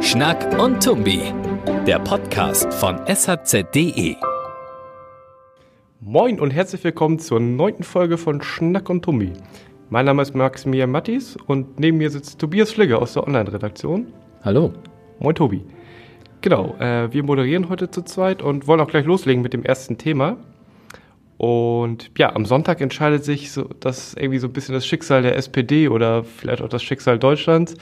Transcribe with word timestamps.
Schnack 0.00 0.60
und 0.60 0.82
Tumbi, 0.82 1.32
der 1.86 2.00
Podcast 2.00 2.74
von 2.74 2.98
shz.de. 3.06 4.16
Moin 6.00 6.40
und 6.40 6.50
herzlich 6.50 6.82
willkommen 6.82 7.20
zur 7.20 7.38
neunten 7.38 7.84
Folge 7.84 8.18
von 8.18 8.42
Schnack 8.42 8.90
und 8.90 9.04
Tumbi. 9.04 9.34
Mein 9.88 10.06
Name 10.06 10.22
ist 10.22 10.34
Maximilian 10.34 10.90
Mattis 10.90 11.36
und 11.46 11.78
neben 11.78 11.98
mir 11.98 12.10
sitzt 12.10 12.40
Tobias 12.40 12.72
Fligge 12.72 12.98
aus 12.98 13.12
der 13.12 13.22
Online-Redaktion. 13.22 14.12
Hallo. 14.42 14.72
Moin 15.20 15.36
Tobi. 15.36 15.64
Genau, 16.40 16.74
äh, 16.80 17.12
wir 17.12 17.22
moderieren 17.22 17.68
heute 17.68 17.88
zu 17.88 18.02
zweit 18.02 18.42
und 18.42 18.66
wollen 18.66 18.80
auch 18.80 18.88
gleich 18.88 19.06
loslegen 19.06 19.44
mit 19.44 19.52
dem 19.52 19.62
ersten 19.62 19.96
Thema. 19.96 20.38
Und 21.38 22.10
ja, 22.16 22.34
am 22.34 22.46
Sonntag 22.46 22.80
entscheidet 22.80 23.24
sich 23.24 23.52
so, 23.52 23.68
das 23.80 24.14
irgendwie 24.14 24.38
so 24.38 24.46
ein 24.46 24.52
bisschen 24.52 24.74
das 24.74 24.86
Schicksal 24.86 25.22
der 25.22 25.36
SPD 25.36 25.88
oder 25.88 26.24
vielleicht 26.24 26.62
auch 26.62 26.68
das 26.68 26.82
Schicksal 26.82 27.18
Deutschlands, 27.18 27.74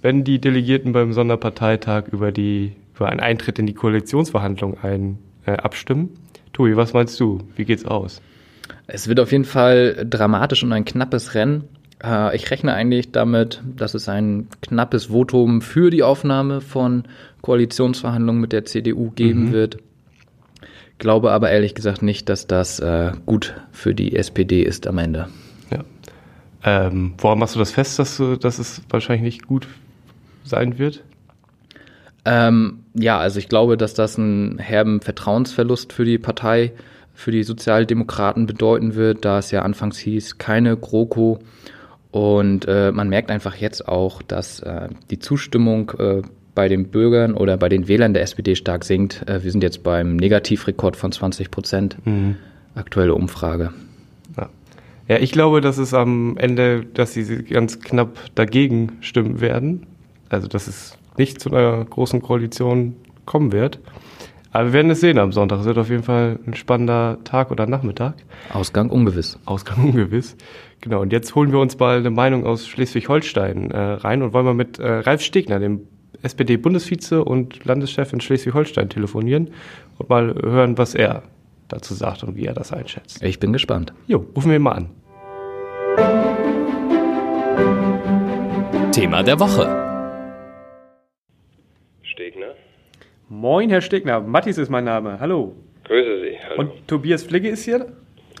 wenn 0.00 0.24
die 0.24 0.40
Delegierten 0.40 0.92
beim 0.92 1.12
Sonderparteitag 1.12 2.04
über 2.10 2.32
die 2.32 2.72
über 2.96 3.08
einen 3.08 3.20
Eintritt 3.20 3.58
in 3.58 3.66
die 3.66 3.74
Koalitionsverhandlungen 3.74 4.78
ein, 4.82 5.18
äh, 5.46 5.52
abstimmen. 5.52 6.10
Tobi, 6.52 6.76
was 6.76 6.92
meinst 6.92 7.18
du? 7.18 7.40
Wie 7.56 7.64
geht's 7.64 7.84
aus? 7.84 8.22
Es 8.86 9.08
wird 9.08 9.20
auf 9.20 9.32
jeden 9.32 9.44
Fall 9.44 10.06
dramatisch 10.08 10.62
und 10.62 10.72
ein 10.72 10.84
knappes 10.84 11.34
Rennen. 11.34 11.64
Äh, 12.02 12.36
ich 12.36 12.50
rechne 12.50 12.72
eigentlich 12.72 13.12
damit, 13.12 13.62
dass 13.76 13.94
es 13.94 14.08
ein 14.08 14.48
knappes 14.62 15.06
Votum 15.06 15.60
für 15.60 15.90
die 15.90 16.02
Aufnahme 16.02 16.60
von 16.60 17.04
Koalitionsverhandlungen 17.42 18.40
mit 18.40 18.52
der 18.52 18.64
CDU 18.64 19.10
geben 19.10 19.46
mhm. 19.46 19.52
wird. 19.52 19.78
Glaube 20.98 21.32
aber 21.32 21.50
ehrlich 21.50 21.74
gesagt 21.74 22.02
nicht, 22.02 22.28
dass 22.28 22.46
das 22.46 22.78
äh, 22.80 23.12
gut 23.26 23.54
für 23.72 23.94
die 23.94 24.16
SPD 24.16 24.62
ist 24.62 24.86
am 24.86 24.98
Ende. 24.98 25.28
Ja. 25.70 25.84
Ähm, 26.64 27.14
woran 27.18 27.38
machst 27.38 27.54
du 27.54 27.58
das 27.58 27.72
fest, 27.72 27.98
dass, 27.98 28.16
du, 28.16 28.36
dass 28.36 28.58
es 28.58 28.82
wahrscheinlich 28.88 29.22
nicht 29.22 29.46
gut 29.46 29.66
sein 30.44 30.78
wird? 30.78 31.02
Ähm, 32.24 32.84
ja, 32.94 33.18
also 33.18 33.38
ich 33.38 33.48
glaube, 33.48 33.76
dass 33.76 33.94
das 33.94 34.18
einen 34.18 34.58
herben 34.58 35.00
Vertrauensverlust 35.00 35.92
für 35.92 36.04
die 36.04 36.18
Partei, 36.18 36.72
für 37.12 37.30
die 37.30 37.42
Sozialdemokraten 37.42 38.46
bedeuten 38.46 38.94
wird, 38.94 39.24
da 39.24 39.38
es 39.38 39.50
ja 39.50 39.62
anfangs 39.62 39.98
hieß, 39.98 40.38
keine 40.38 40.76
GroKo. 40.76 41.40
Und 42.10 42.66
äh, 42.66 42.92
man 42.92 43.08
merkt 43.08 43.30
einfach 43.30 43.56
jetzt 43.56 43.88
auch, 43.88 44.22
dass 44.22 44.60
äh, 44.60 44.88
die 45.10 45.18
Zustimmung 45.18 45.90
äh, 45.98 46.22
bei 46.54 46.68
den 46.68 46.88
Bürgern 46.88 47.34
oder 47.34 47.56
bei 47.56 47.68
den 47.68 47.88
Wählern 47.88 48.14
der 48.14 48.22
SPD 48.22 48.54
stark 48.54 48.84
sinkt. 48.84 49.28
Äh, 49.28 49.42
wir 49.42 49.50
sind 49.50 49.62
jetzt 49.62 49.82
beim 49.82 50.16
Negativrekord 50.16 50.96
von 50.96 51.12
20 51.12 51.50
Prozent. 51.50 51.96
Mhm. 52.04 52.36
Aktuelle 52.74 53.14
Umfrage. 53.14 53.72
Ja. 54.36 54.48
ja, 55.08 55.18
ich 55.18 55.32
glaube, 55.32 55.60
dass 55.60 55.78
es 55.78 55.94
am 55.94 56.36
Ende, 56.36 56.84
dass 56.84 57.14
sie 57.14 57.44
ganz 57.44 57.80
knapp 57.80 58.18
dagegen 58.34 58.92
stimmen 59.00 59.40
werden. 59.40 59.86
Also, 60.28 60.48
dass 60.48 60.66
es 60.66 60.98
nicht 61.16 61.40
zu 61.40 61.50
einer 61.50 61.84
großen 61.84 62.20
Koalition 62.20 62.96
kommen 63.24 63.52
wird. 63.52 63.78
Aber 64.50 64.66
wir 64.68 64.72
werden 64.72 64.90
es 64.90 65.00
sehen 65.00 65.18
am 65.18 65.32
Sonntag. 65.32 65.60
Es 65.60 65.66
wird 65.66 65.78
auf 65.78 65.90
jeden 65.90 66.04
Fall 66.04 66.38
ein 66.46 66.54
spannender 66.54 67.18
Tag 67.24 67.50
oder 67.50 67.66
Nachmittag. 67.66 68.14
Ausgang 68.52 68.88
ungewiss. 68.88 69.38
Ausgang 69.46 69.84
ungewiss. 69.84 70.36
Genau. 70.80 71.00
Und 71.00 71.12
jetzt 71.12 71.34
holen 71.34 71.50
wir 71.50 71.58
uns 71.58 71.78
mal 71.78 71.98
eine 71.98 72.10
Meinung 72.10 72.46
aus 72.46 72.66
Schleswig-Holstein 72.68 73.70
äh, 73.70 73.78
rein 73.78 74.22
und 74.22 74.32
wollen 74.32 74.44
mal 74.44 74.54
mit 74.54 74.78
äh, 74.78 74.86
Ralf 74.86 75.22
Stegner, 75.22 75.58
dem 75.58 75.88
SPD-Bundesvize 76.22 77.24
und 77.24 77.64
Landeschef 77.64 78.12
in 78.12 78.20
Schleswig-Holstein 78.20 78.88
telefonieren 78.88 79.50
und 79.98 80.08
mal 80.08 80.34
hören, 80.34 80.78
was 80.78 80.94
er 80.94 81.22
dazu 81.68 81.94
sagt 81.94 82.24
und 82.24 82.36
wie 82.36 82.46
er 82.46 82.54
das 82.54 82.72
einschätzt. 82.72 83.22
Ich 83.22 83.40
bin 83.40 83.52
gespannt. 83.52 83.92
Jo, 84.06 84.26
rufen 84.36 84.50
wir 84.50 84.56
ihn 84.56 84.62
mal 84.62 84.72
an. 84.72 84.90
Thema 88.92 89.22
der 89.22 89.40
Woche. 89.40 89.64
Stegner. 92.02 92.54
Moin, 93.28 93.70
Herr 93.70 93.80
Stegner. 93.80 94.20
Mattis 94.20 94.58
ist 94.58 94.70
mein 94.70 94.84
Name. 94.84 95.18
Hallo. 95.18 95.56
Grüße 95.84 96.20
Sie. 96.20 96.38
Hallo. 96.48 96.60
Und 96.60 96.88
Tobias 96.88 97.24
Fligge 97.24 97.48
ist 97.48 97.64
hier. 97.64 97.92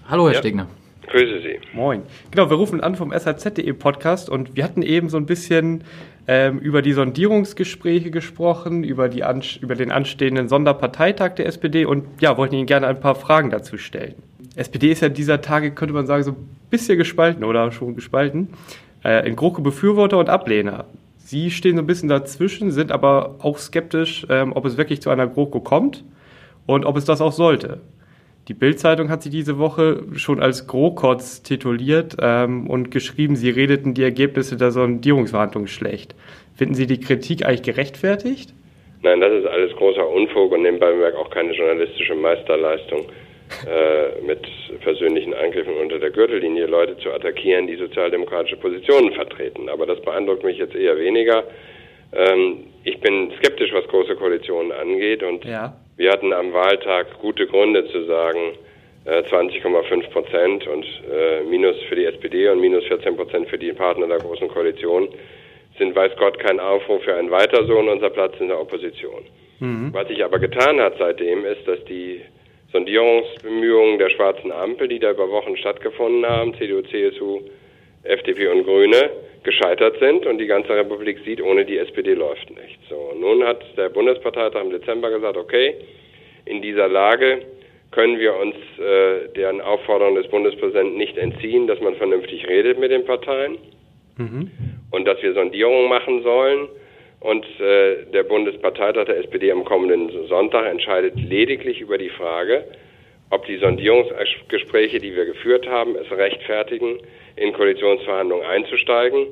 Hallo, 0.08 0.26
Herr 0.26 0.34
ja. 0.34 0.38
Stegner. 0.38 0.68
Grüße 1.10 1.40
Sie. 1.42 1.60
Moin. 1.72 2.02
Genau, 2.30 2.50
wir 2.50 2.56
rufen 2.56 2.80
an 2.80 2.96
vom 2.96 3.12
SHZ.de 3.12 3.72
Podcast 3.72 4.28
und 4.30 4.56
wir 4.56 4.64
hatten 4.64 4.82
eben 4.82 5.08
so 5.08 5.16
ein 5.16 5.26
bisschen 5.26 5.84
ähm, 6.26 6.58
über 6.58 6.82
die 6.82 6.92
Sondierungsgespräche 6.92 8.10
gesprochen, 8.10 8.84
über, 8.84 9.08
die 9.08 9.22
über 9.60 9.74
den 9.74 9.92
anstehenden 9.92 10.48
Sonderparteitag 10.48 11.34
der 11.34 11.46
SPD 11.46 11.84
und 11.84 12.04
ja, 12.20 12.36
wollten 12.36 12.54
Ihnen 12.54 12.66
gerne 12.66 12.86
ein 12.86 13.00
paar 13.00 13.14
Fragen 13.14 13.50
dazu 13.50 13.76
stellen. 13.76 14.14
SPD 14.56 14.90
ist 14.90 15.02
ja 15.02 15.08
dieser 15.08 15.40
Tage, 15.40 15.72
könnte 15.72 15.94
man 15.94 16.06
sagen, 16.06 16.22
so 16.22 16.32
ein 16.32 16.48
bisschen 16.70 16.96
gespalten 16.96 17.44
oder 17.44 17.70
schon 17.72 17.94
gespalten. 17.94 18.48
Äh, 19.04 19.28
in 19.28 19.36
GroKo 19.36 19.60
Befürworter 19.60 20.18
und 20.18 20.30
Ablehner. 20.30 20.86
Sie 21.18 21.50
stehen 21.50 21.76
so 21.76 21.82
ein 21.82 21.86
bisschen 21.86 22.08
dazwischen, 22.08 22.70
sind 22.70 22.92
aber 22.92 23.36
auch 23.40 23.58
skeptisch, 23.58 24.26
ähm, 24.30 24.52
ob 24.54 24.64
es 24.64 24.76
wirklich 24.76 25.02
zu 25.02 25.10
einer 25.10 25.26
GroKo 25.26 25.60
kommt 25.60 26.04
und 26.66 26.84
ob 26.84 26.96
es 26.96 27.04
das 27.04 27.20
auch 27.20 27.32
sollte. 27.32 27.80
Die 28.48 28.54
Bild-Zeitung 28.54 29.08
hat 29.08 29.22
sie 29.22 29.30
diese 29.30 29.58
Woche 29.58 30.02
schon 30.16 30.40
als 30.40 30.66
GroKotz 30.66 31.42
tituliert 31.42 32.16
ähm, 32.20 32.68
und 32.68 32.90
geschrieben, 32.90 33.36
sie 33.36 33.48
redeten 33.48 33.94
die 33.94 34.02
Ergebnisse 34.02 34.58
der 34.58 34.70
Sondierungsverhandlungen 34.70 35.68
schlecht. 35.68 36.14
Finden 36.54 36.74
Sie 36.74 36.86
die 36.86 37.00
Kritik 37.00 37.44
eigentlich 37.44 37.62
gerechtfertigt? 37.62 38.52
Nein, 39.02 39.20
das 39.20 39.32
ist 39.32 39.46
alles 39.46 39.74
großer 39.76 40.08
Unfug 40.08 40.52
und 40.52 40.62
nebenbei 40.62 40.92
bemerkt 40.92 41.16
auch 41.16 41.30
keine 41.30 41.52
journalistische 41.52 42.14
Meisterleistung, 42.14 43.06
äh, 43.66 44.22
mit 44.26 44.40
persönlichen 44.80 45.34
Angriffen 45.34 45.74
unter 45.74 45.98
der 45.98 46.10
Gürtellinie 46.10 46.66
Leute 46.66 46.96
zu 46.98 47.12
attackieren, 47.12 47.66
die 47.66 47.76
sozialdemokratische 47.76 48.56
Positionen 48.56 49.12
vertreten. 49.12 49.68
Aber 49.68 49.86
das 49.86 50.00
beeindruckt 50.00 50.44
mich 50.44 50.58
jetzt 50.58 50.74
eher 50.74 50.98
weniger. 50.98 51.44
Ähm, 52.12 52.64
ich 52.84 53.00
bin 53.00 53.32
skeptisch, 53.38 53.72
was 53.72 53.86
große 53.88 54.16
Koalitionen 54.16 54.72
angeht 54.72 55.22
und 55.22 55.44
ja. 55.44 55.74
Wir 55.96 56.10
hatten 56.10 56.32
am 56.32 56.52
Wahltag 56.52 57.18
gute 57.20 57.46
Gründe 57.46 57.86
zu 57.90 58.04
sagen, 58.04 58.56
20,5 59.06 60.02
äh, 60.02 60.08
Prozent 60.08 60.66
und 60.66 60.84
äh, 60.84 61.42
Minus 61.44 61.76
für 61.88 61.94
die 61.94 62.06
SPD 62.06 62.48
und 62.48 62.60
minus 62.60 62.84
14 62.84 63.16
Prozent 63.16 63.48
für 63.48 63.58
die 63.58 63.72
Partner 63.72 64.06
der 64.06 64.18
Großen 64.18 64.48
Koalition 64.48 65.08
sind, 65.78 65.94
weiß 65.94 66.12
Gott, 66.18 66.38
kein 66.38 66.58
Aufruf 66.58 67.02
für 67.02 67.14
ein 67.14 67.30
Weiter 67.30 67.66
so 67.66 67.78
und 67.78 67.88
unser 67.88 68.10
Platz 68.10 68.34
in 68.40 68.48
der 68.48 68.60
Opposition. 68.60 69.24
Mhm. 69.60 69.90
Was 69.92 70.08
sich 70.08 70.24
aber 70.24 70.38
getan 70.38 70.80
hat 70.80 70.94
seitdem, 70.98 71.44
ist, 71.44 71.66
dass 71.66 71.84
die 71.84 72.22
Sondierungsbemühungen 72.72 73.98
der 73.98 74.10
schwarzen 74.10 74.50
Ampel, 74.50 74.88
die 74.88 74.98
da 74.98 75.10
über 75.10 75.30
Wochen 75.30 75.56
stattgefunden 75.56 76.26
haben, 76.26 76.54
CDU, 76.54 76.82
CSU, 76.82 77.42
FDP 78.04 78.48
und 78.48 78.64
Grüne, 78.64 79.10
gescheitert 79.44 79.98
sind 80.00 80.26
und 80.26 80.38
die 80.38 80.46
ganze 80.46 80.70
Republik 80.70 81.18
sieht, 81.24 81.40
ohne 81.40 81.64
die 81.64 81.78
SPD 81.78 82.14
läuft 82.14 82.50
nicht. 82.50 82.78
So, 82.88 83.12
nun 83.18 83.44
hat 83.44 83.62
der 83.76 83.90
Bundesparteitag 83.90 84.62
im 84.62 84.70
Dezember 84.70 85.10
gesagt, 85.10 85.36
okay, 85.36 85.74
in 86.46 86.62
dieser 86.62 86.88
Lage 86.88 87.42
können 87.90 88.18
wir 88.18 88.34
uns 88.36 88.56
äh, 88.78 89.28
deren 89.36 89.60
Aufforderung 89.60 90.16
des 90.16 90.26
Bundespräsidenten 90.28 90.96
nicht 90.96 91.16
entziehen, 91.16 91.66
dass 91.66 91.80
man 91.80 91.94
vernünftig 91.94 92.48
redet 92.48 92.78
mit 92.78 92.90
den 92.90 93.04
Parteien 93.04 93.58
mhm. 94.16 94.50
und 94.90 95.04
dass 95.04 95.22
wir 95.22 95.32
Sondierungen 95.34 95.88
machen 95.88 96.22
sollen. 96.22 96.68
Und 97.20 97.46
äh, 97.60 98.04
der 98.12 98.24
Bundesparteitag 98.24 99.06
der 99.06 99.18
SPD 99.18 99.52
am 99.52 99.64
kommenden 99.64 100.26
Sonntag 100.26 100.66
entscheidet 100.66 101.14
lediglich 101.16 101.80
über 101.80 101.96
die 101.96 102.10
Frage, 102.10 102.64
ob 103.30 103.46
die 103.46 103.56
Sondierungsgespräche, 103.56 104.98
die 104.98 105.14
wir 105.14 105.24
geführt 105.24 105.66
haben, 105.66 105.96
es 105.96 106.10
rechtfertigen, 106.10 106.98
in 107.36 107.52
Koalitionsverhandlungen 107.52 108.46
einzusteigen. 108.46 109.26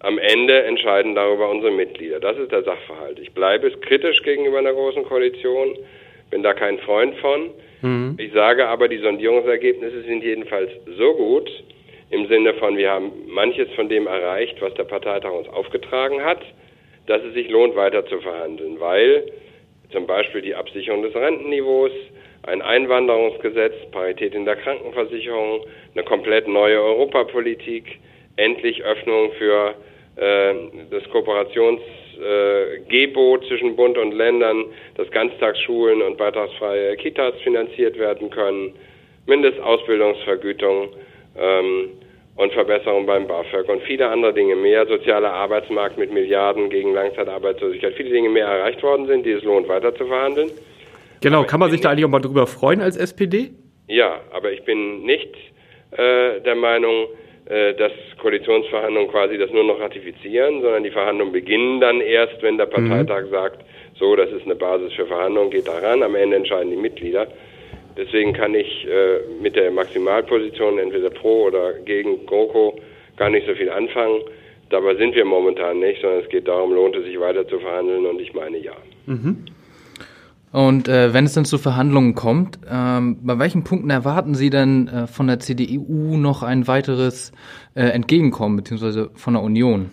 Am 0.00 0.18
Ende 0.18 0.64
entscheiden 0.64 1.14
darüber 1.14 1.48
unsere 1.48 1.72
Mitglieder. 1.72 2.18
Das 2.18 2.36
ist 2.36 2.50
der 2.50 2.64
Sachverhalt. 2.64 3.18
Ich 3.20 3.32
bleibe 3.32 3.70
kritisch 3.70 4.22
gegenüber 4.22 4.58
einer 4.58 4.72
großen 4.72 5.04
Koalition, 5.04 5.76
bin 6.30 6.42
da 6.42 6.54
kein 6.54 6.78
Freund 6.80 7.14
von. 7.16 7.50
Mhm. 7.82 8.16
Ich 8.18 8.32
sage 8.32 8.66
aber, 8.66 8.88
die 8.88 8.98
Sondierungsergebnisse 8.98 10.02
sind 10.02 10.24
jedenfalls 10.24 10.70
so 10.96 11.14
gut, 11.14 11.48
im 12.10 12.26
Sinne 12.26 12.54
von, 12.54 12.76
wir 12.76 12.90
haben 12.90 13.10
manches 13.28 13.70
von 13.74 13.88
dem 13.88 14.06
erreicht, 14.06 14.60
was 14.60 14.74
der 14.74 14.84
Parteitag 14.84 15.32
uns 15.32 15.48
aufgetragen 15.48 16.22
hat, 16.22 16.42
dass 17.06 17.22
es 17.22 17.32
sich 17.32 17.48
lohnt, 17.48 17.74
weiter 17.74 18.04
zu 18.06 18.20
verhandeln, 18.20 18.78
weil 18.80 19.24
zum 19.92 20.06
Beispiel 20.06 20.42
die 20.42 20.54
Absicherung 20.54 21.02
des 21.02 21.14
Rentenniveaus, 21.14 21.90
ein 22.44 22.62
Einwanderungsgesetz, 22.62 23.74
Parität 23.92 24.34
in 24.34 24.44
der 24.44 24.56
Krankenversicherung, 24.56 25.64
eine 25.94 26.02
komplett 26.04 26.48
neue 26.48 26.82
Europapolitik, 26.82 28.00
endlich 28.36 28.82
Öffnung 28.82 29.30
für 29.38 29.74
äh, 30.16 30.54
das 30.90 31.08
Kooperationsgebot 31.10 33.44
äh, 33.44 33.48
zwischen 33.48 33.76
Bund 33.76 33.96
und 33.96 34.10
Ländern, 34.12 34.64
dass 34.96 35.08
Ganztagsschulen 35.10 36.02
und 36.02 36.18
beitragsfreie 36.18 36.96
Kitas 36.96 37.34
finanziert 37.42 37.96
werden 37.98 38.28
können, 38.30 38.74
Mindestausbildungsvergütung 39.26 40.88
ähm, 41.38 41.90
und 42.34 42.52
Verbesserung 42.52 43.06
beim 43.06 43.28
BAföG 43.28 43.68
und 43.68 43.82
viele 43.82 44.08
andere 44.08 44.34
Dinge 44.34 44.56
mehr, 44.56 44.84
sozialer 44.86 45.32
Arbeitsmarkt 45.32 45.96
mit 45.96 46.12
Milliarden 46.12 46.70
gegen 46.70 46.92
Langzeitarbeitslosigkeit, 46.92 47.94
viele 47.94 48.10
Dinge 48.10 48.30
mehr 48.30 48.46
erreicht 48.46 48.82
worden 48.82 49.06
sind, 49.06 49.24
die 49.24 49.30
es 49.32 49.44
lohnt 49.44 49.68
weiter 49.68 49.94
zu 49.94 50.06
verhandeln. 50.06 50.50
Genau, 51.22 51.38
aber 51.38 51.46
kann 51.46 51.60
man 51.60 51.70
sich 51.70 51.80
da 51.80 51.90
eigentlich 51.90 52.04
auch 52.04 52.10
mal 52.10 52.20
drüber 52.20 52.46
freuen 52.46 52.80
als 52.80 52.96
SPD? 52.96 53.50
Ja, 53.88 54.20
aber 54.32 54.52
ich 54.52 54.64
bin 54.64 55.02
nicht 55.02 55.34
äh, 55.92 56.40
der 56.40 56.54
Meinung, 56.54 57.06
äh, 57.46 57.74
dass 57.74 57.92
Koalitionsverhandlungen 58.20 59.10
quasi 59.10 59.36
das 59.36 59.50
nur 59.50 59.64
noch 59.64 59.80
ratifizieren, 59.80 60.62
sondern 60.62 60.84
die 60.84 60.90
Verhandlungen 60.90 61.32
beginnen 61.32 61.80
dann 61.80 62.00
erst, 62.00 62.42
wenn 62.42 62.56
der 62.56 62.66
mhm. 62.66 62.70
Parteitag 62.70 63.26
mhm. 63.26 63.30
sagt, 63.30 63.64
so, 63.98 64.16
das 64.16 64.30
ist 64.30 64.44
eine 64.44 64.54
Basis 64.54 64.92
für 64.94 65.06
Verhandlungen, 65.06 65.50
geht 65.50 65.68
daran, 65.68 66.02
am 66.02 66.14
Ende 66.14 66.36
entscheiden 66.36 66.70
die 66.70 66.76
Mitglieder. 66.76 67.26
Deswegen 67.96 68.32
kann 68.32 68.54
ich 68.54 68.86
äh, 68.86 69.18
mit 69.42 69.54
der 69.56 69.70
Maximalposition 69.70 70.78
entweder 70.78 71.10
pro 71.10 71.44
oder 71.44 71.74
gegen 71.84 72.24
GroKo 72.26 72.78
gar 73.16 73.28
nicht 73.28 73.46
so 73.46 73.54
viel 73.54 73.70
anfangen. 73.70 74.22
Dabei 74.70 74.94
sind 74.94 75.14
wir 75.14 75.26
momentan 75.26 75.80
nicht, 75.80 76.00
sondern 76.00 76.20
es 76.20 76.28
geht 76.30 76.48
darum, 76.48 76.72
lohnt 76.72 76.96
es 76.96 77.04
sich 77.04 77.20
weiter 77.20 77.46
zu 77.46 77.58
verhandeln 77.58 78.06
und 78.06 78.20
ich 78.20 78.32
meine 78.32 78.58
ja. 78.58 78.72
Mhm. 79.06 79.44
Und 80.52 80.86
äh, 80.86 81.14
wenn 81.14 81.24
es 81.24 81.32
dann 81.32 81.46
zu 81.46 81.56
Verhandlungen 81.56 82.14
kommt, 82.14 82.58
ähm, 82.70 83.16
bei 83.22 83.38
welchen 83.38 83.64
Punkten 83.64 83.88
erwarten 83.88 84.34
Sie 84.34 84.50
denn 84.50 84.86
äh, 84.86 85.06
von 85.06 85.26
der 85.26 85.38
CDU 85.38 86.18
noch 86.18 86.42
ein 86.42 86.68
weiteres 86.68 87.32
äh, 87.74 87.84
Entgegenkommen, 87.84 88.56
beziehungsweise 88.56 89.10
von 89.14 89.32
der 89.32 89.42
Union? 89.42 89.90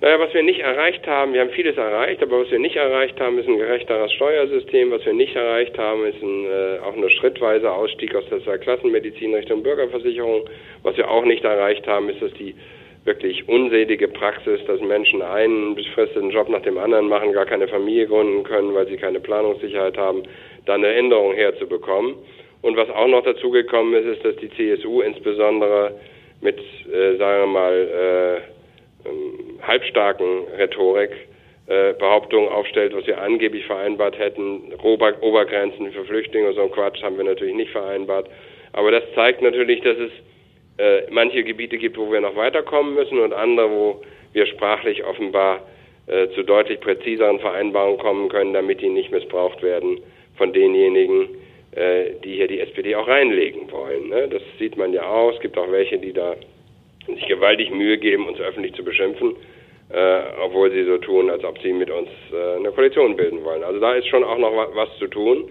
Naja, 0.00 0.18
was 0.18 0.34
wir 0.34 0.42
nicht 0.42 0.58
erreicht 0.58 1.06
haben, 1.06 1.32
wir 1.32 1.42
haben 1.42 1.50
vieles 1.50 1.76
erreicht, 1.76 2.20
aber 2.20 2.40
was 2.40 2.50
wir 2.50 2.58
nicht 2.58 2.74
erreicht 2.74 3.20
haben, 3.20 3.38
ist 3.38 3.46
ein 3.46 3.58
gerechteres 3.58 4.12
Steuersystem. 4.14 4.90
Was 4.90 5.06
wir 5.06 5.12
nicht 5.12 5.36
erreicht 5.36 5.78
haben, 5.78 6.04
ist 6.04 6.20
ein, 6.20 6.44
äh, 6.46 6.78
auch 6.80 6.96
ein 6.96 7.08
schrittweiser 7.08 7.72
Ausstieg 7.72 8.12
aus 8.16 8.24
der 8.28 8.58
Klassenmedizin 8.58 9.32
Richtung 9.32 9.62
Bürgerversicherung. 9.62 10.42
Was 10.82 10.96
wir 10.96 11.08
auch 11.08 11.24
nicht 11.24 11.44
erreicht 11.44 11.86
haben, 11.86 12.08
ist, 12.08 12.20
dass 12.20 12.32
die 12.32 12.56
wirklich 13.04 13.48
unselige 13.48 14.08
Praxis, 14.08 14.60
dass 14.66 14.80
Menschen 14.80 15.22
einen 15.22 15.74
befristeten 15.74 16.30
Job 16.30 16.48
nach 16.48 16.62
dem 16.62 16.78
anderen 16.78 17.08
machen, 17.08 17.32
gar 17.32 17.46
keine 17.46 17.66
Familie 17.66 18.06
gründen 18.06 18.44
können, 18.44 18.74
weil 18.74 18.86
sie 18.86 18.96
keine 18.96 19.20
Planungssicherheit 19.20 19.96
haben, 19.96 20.22
da 20.66 20.74
eine 20.74 20.92
Änderung 20.94 21.34
herzubekommen. 21.34 22.14
Und 22.62 22.76
was 22.76 22.88
auch 22.90 23.08
noch 23.08 23.24
dazugekommen 23.24 23.94
ist, 23.94 24.16
ist, 24.16 24.24
dass 24.24 24.36
die 24.36 24.50
CSU 24.50 25.00
insbesondere 25.00 25.98
mit, 26.40 26.58
äh, 26.58 27.16
sagen 27.16 27.42
wir 27.42 27.46
mal, 27.46 27.72
äh, 27.72 29.08
ähm, 29.08 29.58
halbstarken 29.62 30.46
Rhetorik 30.56 31.10
äh, 31.66 31.92
Behauptungen 31.94 32.48
aufstellt, 32.48 32.94
was 32.94 33.06
wir 33.06 33.20
angeblich 33.20 33.64
vereinbart 33.66 34.18
hätten. 34.18 34.74
Ober 34.82 35.14
Obergrenzen 35.22 35.90
für 35.90 36.04
Flüchtlinge 36.04 36.48
und 36.48 36.54
so 36.54 36.62
ein 36.62 36.70
Quatsch 36.70 37.02
haben 37.02 37.16
wir 37.16 37.24
natürlich 37.24 37.54
nicht 37.54 37.72
vereinbart. 37.72 38.28
Aber 38.72 38.90
das 38.90 39.02
zeigt 39.14 39.42
natürlich, 39.42 39.80
dass 39.80 39.98
es 39.98 40.12
äh, 40.78 41.02
manche 41.10 41.44
Gebiete 41.44 41.78
gibt, 41.78 41.98
wo 41.98 42.10
wir 42.10 42.20
noch 42.20 42.36
weiterkommen 42.36 42.94
müssen 42.94 43.18
und 43.18 43.32
andere, 43.32 43.70
wo 43.70 44.02
wir 44.32 44.46
sprachlich 44.46 45.04
offenbar 45.04 45.60
äh, 46.06 46.28
zu 46.34 46.42
deutlich 46.42 46.80
präziseren 46.80 47.38
Vereinbarungen 47.40 47.98
kommen 47.98 48.28
können, 48.28 48.52
damit 48.52 48.80
die 48.80 48.88
nicht 48.88 49.10
missbraucht 49.10 49.62
werden 49.62 50.00
von 50.36 50.52
denjenigen, 50.52 51.28
äh, 51.72 52.12
die 52.24 52.34
hier 52.34 52.48
die 52.48 52.60
SPD 52.60 52.96
auch 52.96 53.06
reinlegen 53.06 53.70
wollen. 53.70 54.08
Ne? 54.08 54.28
Das 54.28 54.42
sieht 54.58 54.76
man 54.76 54.92
ja 54.92 55.06
auch. 55.06 55.32
Es 55.32 55.40
gibt 55.40 55.56
auch 55.58 55.70
welche, 55.70 55.98
die 55.98 56.12
da 56.12 56.34
sich 57.06 57.26
gewaltig 57.26 57.70
Mühe 57.70 57.98
geben, 57.98 58.26
uns 58.26 58.40
öffentlich 58.40 58.74
zu 58.74 58.84
beschimpfen, 58.84 59.34
äh, 59.90 60.20
obwohl 60.44 60.70
sie 60.70 60.84
so 60.84 60.98
tun, 60.98 61.30
als 61.30 61.44
ob 61.44 61.58
sie 61.60 61.72
mit 61.72 61.90
uns 61.90 62.08
äh, 62.32 62.56
eine 62.56 62.70
Koalition 62.70 63.16
bilden 63.16 63.44
wollen. 63.44 63.62
Also 63.62 63.80
da 63.80 63.94
ist 63.94 64.08
schon 64.08 64.24
auch 64.24 64.38
noch 64.38 64.52
was 64.74 64.88
zu 64.98 65.06
tun. 65.06 65.44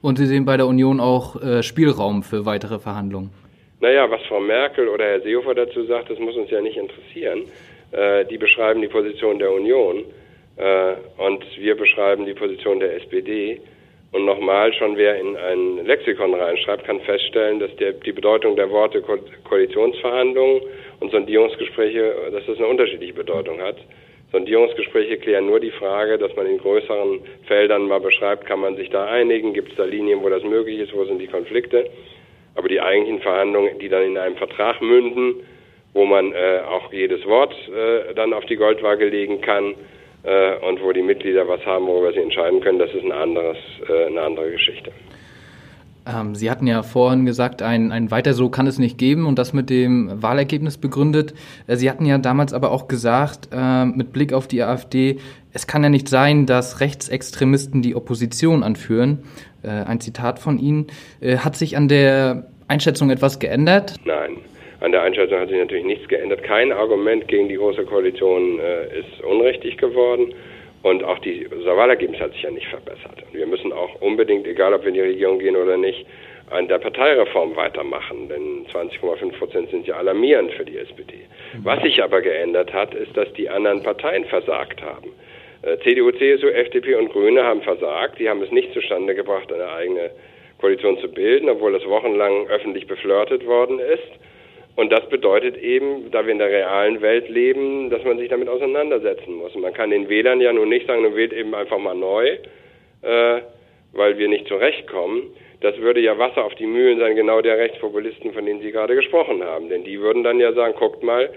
Und 0.00 0.16
Sie 0.16 0.26
sehen 0.26 0.44
bei 0.44 0.56
der 0.56 0.66
Union 0.66 1.00
auch 1.00 1.42
äh, 1.42 1.62
Spielraum 1.62 2.22
für 2.22 2.46
weitere 2.46 2.78
Verhandlungen? 2.78 3.30
Naja, 3.80 4.10
was 4.10 4.22
Frau 4.26 4.40
Merkel 4.40 4.88
oder 4.88 5.04
Herr 5.04 5.20
Seehofer 5.20 5.54
dazu 5.54 5.84
sagt, 5.84 6.10
das 6.10 6.18
muss 6.18 6.36
uns 6.36 6.50
ja 6.50 6.60
nicht 6.60 6.76
interessieren. 6.76 7.44
Äh, 7.92 8.24
die 8.24 8.36
beschreiben 8.36 8.82
die 8.82 8.88
Position 8.88 9.38
der 9.38 9.52
Union 9.52 10.04
äh, 10.56 10.94
und 11.16 11.44
wir 11.58 11.76
beschreiben 11.76 12.26
die 12.26 12.34
Position 12.34 12.80
der 12.80 12.96
SPD. 12.96 13.60
Und 14.10 14.24
nochmal, 14.24 14.72
schon 14.72 14.96
wer 14.96 15.20
in 15.20 15.36
ein 15.36 15.84
Lexikon 15.86 16.34
reinschreibt, 16.34 16.84
kann 16.84 17.00
feststellen, 17.00 17.60
dass 17.60 17.74
der, 17.76 17.92
die 17.92 18.12
Bedeutung 18.12 18.56
der 18.56 18.70
Worte 18.70 19.02
Ko 19.02 19.18
Koalitionsverhandlungen 19.44 20.62
und 21.00 21.12
Sondierungsgespräche, 21.12 22.30
dass 22.32 22.46
das 22.46 22.56
eine 22.56 22.66
unterschiedliche 22.66 23.12
Bedeutung 23.12 23.60
hat. 23.60 23.76
Sondierungsgespräche 24.32 25.18
klären 25.18 25.46
nur 25.46 25.60
die 25.60 25.70
Frage, 25.70 26.18
dass 26.18 26.34
man 26.36 26.46
in 26.46 26.58
größeren 26.58 27.20
Feldern 27.46 27.86
mal 27.86 28.00
beschreibt, 28.00 28.46
kann 28.46 28.60
man 28.60 28.76
sich 28.76 28.90
da 28.90 29.06
einigen, 29.06 29.54
gibt 29.54 29.70
es 29.70 29.76
da 29.76 29.84
Linien, 29.84 30.22
wo 30.22 30.28
das 30.28 30.42
möglich 30.42 30.80
ist, 30.80 30.94
wo 30.94 31.04
sind 31.04 31.18
die 31.18 31.28
Konflikte. 31.28 31.88
Aber 32.58 32.68
die 32.68 32.80
eigentlichen 32.80 33.20
Verhandlungen, 33.20 33.78
die 33.78 33.88
dann 33.88 34.02
in 34.02 34.18
einem 34.18 34.34
Vertrag 34.34 34.82
münden, 34.82 35.34
wo 35.94 36.04
man 36.04 36.32
äh, 36.32 36.60
auch 36.68 36.92
jedes 36.92 37.24
Wort 37.24 37.54
äh, 37.68 38.12
dann 38.14 38.32
auf 38.32 38.44
die 38.46 38.56
Goldwaage 38.56 39.08
legen 39.08 39.40
kann 39.40 39.76
äh, 40.24 40.56
und 40.68 40.82
wo 40.82 40.90
die 40.90 41.02
Mitglieder 41.02 41.46
was 41.46 41.64
haben, 41.64 41.86
worüber 41.86 42.12
sie 42.12 42.18
entscheiden 42.18 42.60
können, 42.60 42.80
das 42.80 42.92
ist 42.92 43.04
ein 43.04 43.12
anderes, 43.12 43.58
äh, 43.88 44.06
eine 44.06 44.22
andere 44.22 44.50
Geschichte. 44.50 44.90
Ähm, 46.04 46.34
sie 46.34 46.50
hatten 46.50 46.66
ja 46.66 46.82
vorhin 46.82 47.26
gesagt, 47.26 47.62
ein, 47.62 47.92
ein 47.92 48.10
weiter 48.10 48.32
so 48.32 48.48
kann 48.48 48.66
es 48.66 48.78
nicht 48.78 48.98
geben 48.98 49.26
und 49.26 49.38
das 49.38 49.52
mit 49.52 49.70
dem 49.70 50.22
Wahlergebnis 50.22 50.78
begründet. 50.78 51.34
Äh, 51.68 51.76
sie 51.76 51.88
hatten 51.88 52.06
ja 52.06 52.18
damals 52.18 52.52
aber 52.52 52.72
auch 52.72 52.88
gesagt, 52.88 53.50
äh, 53.52 53.84
mit 53.84 54.12
Blick 54.12 54.32
auf 54.32 54.48
die 54.48 54.62
AfD, 54.62 55.18
es 55.52 55.66
kann 55.66 55.82
ja 55.82 55.90
nicht 55.90 56.08
sein, 56.08 56.46
dass 56.46 56.80
Rechtsextremisten 56.80 57.82
die 57.82 57.94
Opposition 57.94 58.62
anführen. 58.62 59.24
Äh, 59.62 59.68
ein 59.68 60.00
Zitat 60.00 60.38
von 60.38 60.58
Ihnen. 60.58 60.86
Äh, 61.20 61.38
hat 61.38 61.56
sich 61.56 61.76
an 61.76 61.88
der 61.88 62.44
Einschätzung 62.68 63.10
etwas 63.10 63.38
geändert? 63.38 63.94
Nein. 64.04 64.36
An 64.80 64.92
der 64.92 65.02
Einschätzung 65.02 65.40
hat 65.40 65.48
sich 65.48 65.58
natürlich 65.58 65.84
nichts 65.84 66.08
geändert. 66.08 66.44
Kein 66.44 66.70
Argument 66.70 67.26
gegen 67.26 67.48
die 67.48 67.56
Große 67.56 67.84
Koalition 67.84 68.60
äh, 68.60 69.00
ist 69.00 69.20
unrichtig 69.24 69.76
geworden. 69.76 70.32
Und 70.82 71.02
auch 71.02 71.18
die, 71.18 71.48
Wahlergebnis 71.50 72.20
hat 72.20 72.32
sich 72.32 72.42
ja 72.42 72.50
nicht 72.50 72.68
verbessert. 72.68 73.24
Und 73.26 73.34
wir 73.34 73.46
müssen 73.46 73.72
auch 73.72 74.00
unbedingt, 74.00 74.46
egal 74.46 74.72
ob 74.74 74.82
wir 74.82 74.88
in 74.88 74.94
die 74.94 75.00
Regierung 75.00 75.40
gehen 75.40 75.56
oder 75.56 75.76
nicht, 75.76 76.06
an 76.50 76.68
der 76.68 76.78
Parteireform 76.78 77.56
weitermachen. 77.56 78.28
Denn 78.28 78.64
20,5 78.72 79.38
Prozent 79.38 79.70
sind 79.70 79.86
ja 79.86 79.96
alarmierend 79.96 80.52
für 80.52 80.64
die 80.64 80.78
SPD. 80.78 81.14
Was 81.62 81.82
sich 81.82 82.02
aber 82.02 82.22
geändert 82.22 82.72
hat, 82.72 82.94
ist, 82.94 83.16
dass 83.16 83.32
die 83.32 83.48
anderen 83.48 83.82
Parteien 83.82 84.24
versagt 84.26 84.80
haben. 84.82 85.10
Äh, 85.68 85.78
CDU, 85.80 86.10
CSU, 86.12 86.48
FDP 86.48 86.94
und 86.94 87.10
Grüne 87.12 87.42
haben 87.42 87.62
versagt. 87.62 88.18
Die 88.18 88.28
haben 88.28 88.42
es 88.42 88.50
nicht 88.50 88.72
zustande 88.72 89.14
gebracht, 89.14 89.52
eine 89.52 89.68
eigene 89.68 90.10
Koalition 90.58 90.98
zu 90.98 91.08
bilden, 91.08 91.48
obwohl 91.48 91.72
das 91.72 91.86
wochenlang 91.86 92.48
öffentlich 92.48 92.86
beflirtet 92.86 93.46
worden 93.46 93.78
ist. 93.78 94.08
Und 94.76 94.92
das 94.92 95.08
bedeutet 95.08 95.56
eben, 95.56 96.10
da 96.10 96.24
wir 96.24 96.32
in 96.32 96.38
der 96.38 96.50
realen 96.50 97.00
Welt 97.00 97.28
leben, 97.28 97.90
dass 97.90 98.04
man 98.04 98.18
sich 98.18 98.28
damit 98.28 98.48
auseinandersetzen 98.48 99.34
muss. 99.34 99.54
Man 99.56 99.72
kann 99.72 99.90
den 99.90 100.08
Wählern 100.08 100.40
ja 100.40 100.52
nun 100.52 100.68
nicht 100.68 100.86
sagen, 100.86 101.02
du 101.02 101.16
wählt 101.16 101.32
eben 101.32 101.54
einfach 101.54 101.78
mal 101.78 101.96
neu, 101.96 102.36
äh, 103.02 103.40
weil 103.92 104.18
wir 104.18 104.28
nicht 104.28 104.46
zurechtkommen. 104.46 105.34
Das 105.60 105.76
würde 105.78 106.00
ja 106.00 106.16
Wasser 106.16 106.44
auf 106.44 106.54
die 106.54 106.66
Mühlen 106.66 107.00
sein, 107.00 107.16
genau 107.16 107.40
der 107.40 107.58
Rechtspopulisten, 107.58 108.32
von 108.32 108.46
denen 108.46 108.60
Sie 108.60 108.70
gerade 108.70 108.94
gesprochen 108.94 109.42
haben. 109.42 109.68
Denn 109.68 109.82
die 109.82 110.00
würden 110.00 110.22
dann 110.22 110.38
ja 110.38 110.52
sagen, 110.52 110.74
guckt 110.78 111.02
mal, 111.02 111.30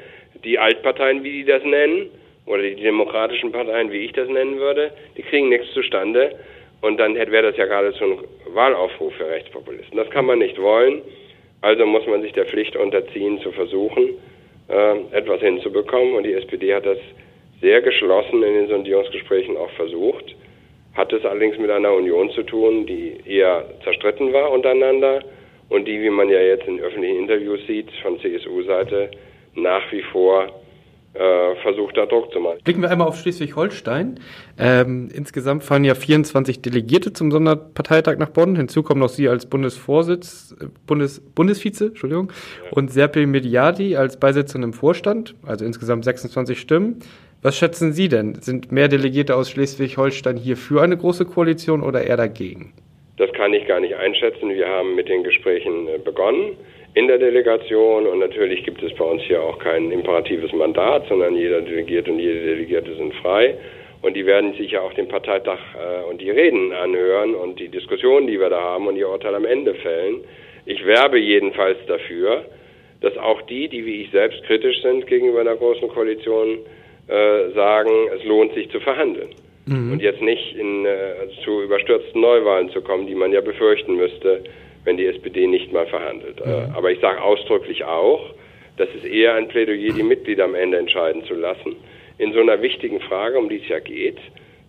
die 0.44 0.60
Altparteien, 0.60 1.24
wie 1.24 1.32
die 1.32 1.46
das 1.46 1.64
nennen, 1.64 2.12
oder 2.46 2.64
die 2.64 2.76
demokratischen 2.76 3.52
Parteien, 3.52 3.92
wie 3.92 4.06
ich 4.06 4.14
das 4.14 4.28
nennen 4.28 4.60
würde, 4.60 4.92
die 5.18 5.22
kriegen 5.22 5.50
nichts 5.50 5.72
zustande. 5.74 6.36
Und 6.82 6.98
dann 7.00 7.16
wäre 7.16 7.44
das 7.44 7.58
ja 7.58 7.66
geradezu 7.66 8.04
ein 8.04 8.20
Wahlaufruf 8.56 9.14
für 9.14 9.30
Rechtspopulisten. 9.30 9.98
Das 9.98 10.10
kann 10.10 10.26
man 10.26 10.40
nicht 10.40 10.60
wollen. 10.60 11.02
Also 11.62 11.86
muss 11.86 12.08
man 12.08 12.24
sich 12.24 12.34
der 12.34 12.46
Pflicht 12.46 12.76
unterziehen, 12.76 13.40
zu 13.42 13.52
versuchen, 13.52 14.16
äh, 14.68 14.96
etwas 15.12 15.42
hinzubekommen. 15.42 16.16
Und 16.16 16.24
die 16.24 16.34
SPD 16.34 16.74
hat 16.74 16.88
das 16.88 16.98
sehr 17.62 17.82
geschlossen 17.82 18.42
in 18.42 18.54
den 18.54 18.68
Sondierungsgesprächen 18.68 19.56
auch 19.58 19.70
versucht. 19.72 20.36
Hat 20.96 21.14
es 21.14 21.24
allerdings 21.24 21.58
mit 21.60 21.70
einer 21.70 21.94
Union 21.94 22.32
zu 22.32 22.42
tun, 22.44 22.88
die 22.88 23.18
eher 23.26 23.64
zerstritten 23.84 24.34
war 24.34 24.52
untereinander 24.52 25.24
und 25.70 25.88
die, 25.88 26.02
wie 26.02 26.10
man 26.10 26.30
ja 26.30 26.42
jetzt 26.42 26.68
in 26.68 26.80
öffentlichen 26.82 27.20
Interviews 27.20 27.60
sieht, 27.68 27.90
von 28.02 28.20
CSU-Seite 28.20 29.12
nach 29.56 29.90
wie 29.92 30.02
vor 30.02 30.61
versucht, 31.62 31.98
da 31.98 32.06
Druck 32.06 32.32
zu 32.32 32.40
machen. 32.40 32.60
Blicken 32.64 32.82
wir 32.82 32.90
einmal 32.90 33.08
auf 33.08 33.18
Schleswig-Holstein. 33.18 34.20
Ähm, 34.58 35.10
insgesamt 35.14 35.64
fahren 35.64 35.84
ja 35.84 35.96
24 35.96 36.62
Delegierte 36.62 37.14
zum 37.14 37.32
Sonderparteitag 37.32 38.18
nach 38.18 38.30
Bonn. 38.30 38.56
Hinzu 38.56 38.84
kommen 38.84 39.02
noch 39.02 39.10
Sie 39.10 39.28
als 39.28 39.46
Bundesvorsitz, 39.46 40.56
äh, 40.60 40.66
Bundes, 40.88 41.20
Bundesvize, 41.20 41.88
Entschuldigung, 41.88 42.32
ja. 42.64 42.72
und 42.72 42.92
Serpil 42.92 43.28
Mediadi 43.28 43.96
als 43.96 44.20
Beisitzende 44.20 44.66
im 44.66 44.74
Vorstand, 44.74 45.36
also 45.46 45.66
insgesamt 45.66 46.06
26 46.06 46.60
Stimmen. 46.60 47.00
Was 47.42 47.58
schätzen 47.58 47.92
Sie 47.92 48.08
denn? 48.08 48.36
Sind 48.36 48.72
mehr 48.72 48.88
Delegierte 48.88 49.36
aus 49.36 49.50
Schleswig-Holstein 49.50 50.38
hier 50.38 50.58
für 50.58 50.82
eine 50.82 50.96
große 50.96 51.26
Koalition 51.26 51.82
oder 51.82 52.04
eher 52.04 52.18
dagegen? 52.18 52.74
Das 53.18 53.32
kann 53.34 53.54
ich 53.54 53.68
gar 53.68 53.80
nicht 53.80 53.96
einschätzen. 53.96 54.50
Wir 54.50 54.68
haben 54.68 54.96
mit 54.96 55.10
den 55.10 55.24
Gesprächen 55.24 55.88
äh, 55.88 55.98
begonnen 55.98 56.56
in 56.94 57.08
der 57.08 57.18
Delegation 57.18 58.06
und 58.06 58.20
natürlich 58.20 58.64
gibt 58.64 58.84
es 58.84 58.94
bei 58.96 59.06
uns 59.06 59.22
hier 59.24 59.42
auch 59.42 59.60
kein 59.60 59.92
imperatives 59.92 60.52
Mandat, 60.52 61.08
sondern 61.08 61.36
jeder 61.36 61.62
Delegierte 61.62 62.12
und 62.12 62.20
jede 62.20 62.42
Delegierte 62.42 62.94
sind 62.96 63.14
frei 63.16 63.56
und 64.02 64.16
die 64.16 64.26
werden 64.26 64.54
sich 64.56 64.72
ja 64.72 64.82
auch 64.82 64.94
den 64.94 65.08
Parteitag 65.08 65.60
äh, 65.76 66.10
und 66.10 66.20
die 66.20 66.30
Reden 66.30 66.74
anhören 66.74 67.36
und 67.36 67.60
die 67.60 67.70
Diskussionen, 67.70 68.28
die 68.28 68.40
wir 68.40 68.50
da 68.50 68.62
haben 68.62 68.88
und 68.88 68.98
ihr 68.98 69.08
Urteil 69.08 69.36
am 69.36 69.46
Ende 69.46 69.74
fällen. 69.76 70.22
Ich 70.66 70.86
werbe 70.86 71.18
jedenfalls 71.18 71.78
dafür, 71.88 72.46
dass 73.02 73.18
auch 73.18 73.42
die, 73.44 73.68
die 73.68 73.86
wie 73.86 74.04
ich 74.04 74.12
selbst 74.12 74.44
kritisch 74.44 74.82
sind 74.82 75.08
gegenüber 75.08 75.44
der 75.44 75.56
Großen 75.56 75.88
Koalition, 75.90 76.60
äh, 77.08 77.52
sagen, 77.54 77.92
es 78.16 78.24
lohnt 78.26 78.54
sich 78.54 78.70
zu 78.70 78.80
verhandeln. 78.80 79.30
Mhm. 79.66 79.94
Und 79.94 80.02
jetzt 80.02 80.22
nicht 80.22 80.56
in, 80.56 80.86
äh, 80.86 81.30
zu 81.44 81.62
überstürzten 81.62 82.22
Neuwahlen 82.22 82.70
zu 82.70 82.82
kommen, 82.82 83.08
die 83.08 83.16
man 83.16 83.32
ja 83.32 83.42
befürchten 83.42 83.96
müsste, 83.96 84.44
wenn 84.84 84.98
die 84.98 85.06
SPD 85.06 85.48
nicht 85.48 85.72
mal 85.72 85.88
verhandelt. 85.88 86.46
Mhm. 86.46 86.74
Aber 86.76 86.92
ich 86.92 87.00
sage 87.00 87.22
ausdrücklich 87.22 87.84
auch, 87.84 88.34
das 88.78 88.90
ist 88.96 89.06
eher 89.06 89.36
ein 89.36 89.48
Plädoyer, 89.48 89.94
die 89.94 90.04
Mitglieder 90.04 90.46
am 90.46 90.56
Ende 90.56 90.78
entscheiden 90.78 91.24
zu 91.26 91.36
lassen. 91.36 91.76
In 92.18 92.34
so 92.34 92.40
einer 92.40 92.62
wichtigen 92.62 93.00
Frage, 93.02 93.38
um 93.38 93.50
die 93.50 93.58
es 93.58 93.68
ja 93.68 93.80
geht, 93.80 94.18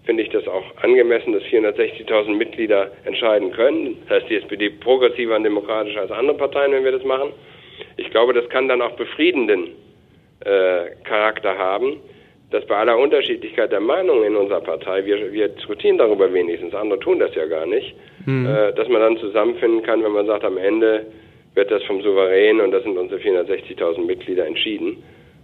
finde 0.05 0.23
ich 0.23 0.31
das 0.31 0.47
auch 0.49 0.65
angemessen, 0.83 1.33
dass 1.33 1.43
460.000 1.45 2.35
Mitglieder 2.35 2.91
entscheiden 3.05 3.53
können. 3.53 3.99
Das 4.09 4.23
heißt, 4.23 4.31
die 4.31 4.37
SPD 4.37 4.71
progressiver 4.71 5.37
und 5.37 5.45
demokratischer 5.45 6.01
als 6.01 6.11
andere 6.11 6.37
Parteien, 6.37 6.73
wenn 6.73 6.85
wir 6.85 6.93
das 6.93 7.05
machen. 7.05 7.33
Ich 7.97 8.11
glaube, 8.11 8.33
das 8.33 8.49
kann 8.49 8.69
dann 8.69 8.83
auch 8.83 8.93
befriedenden 8.93 9.69
äh, 10.45 10.91
Charakter 11.05 11.57
haben, 11.57 12.01
dass 12.51 12.67
bei 12.67 12.77
aller 12.77 12.99
Unterschiedlichkeit 12.99 13.73
der 13.73 13.81
Meinungen 13.81 14.25
in 14.25 14.37
unserer 14.37 14.61
Partei, 14.61 15.05
wir, 15.05 15.33
wir 15.33 15.49
diskutieren 15.49 15.99
darüber 15.99 16.33
wenigstens, 16.33 16.75
andere 16.75 17.01
tun 17.01 17.19
das 17.19 17.35
ja 17.35 17.47
gar 17.47 17.67
nicht, 17.67 17.95
mhm. 18.27 18.47
äh, 18.47 18.73
dass 18.73 18.89
man 18.89 19.01
dann 19.01 19.17
zusammenfinden 19.19 19.83
kann, 19.83 20.03
wenn 20.03 20.13
man 20.13 20.27
sagt, 20.27 20.45
am 20.45 20.59
Ende 20.59 21.07
wird 21.55 21.71
das 21.71 21.83
vom 21.85 22.03
Souverän, 22.03 22.61
und 22.61 22.71
das 22.71 22.83
sind 22.83 22.97
unsere 22.97 23.21
460.000 23.21 24.05
Mitglieder, 24.07 24.47
entschieden. 24.47 25.03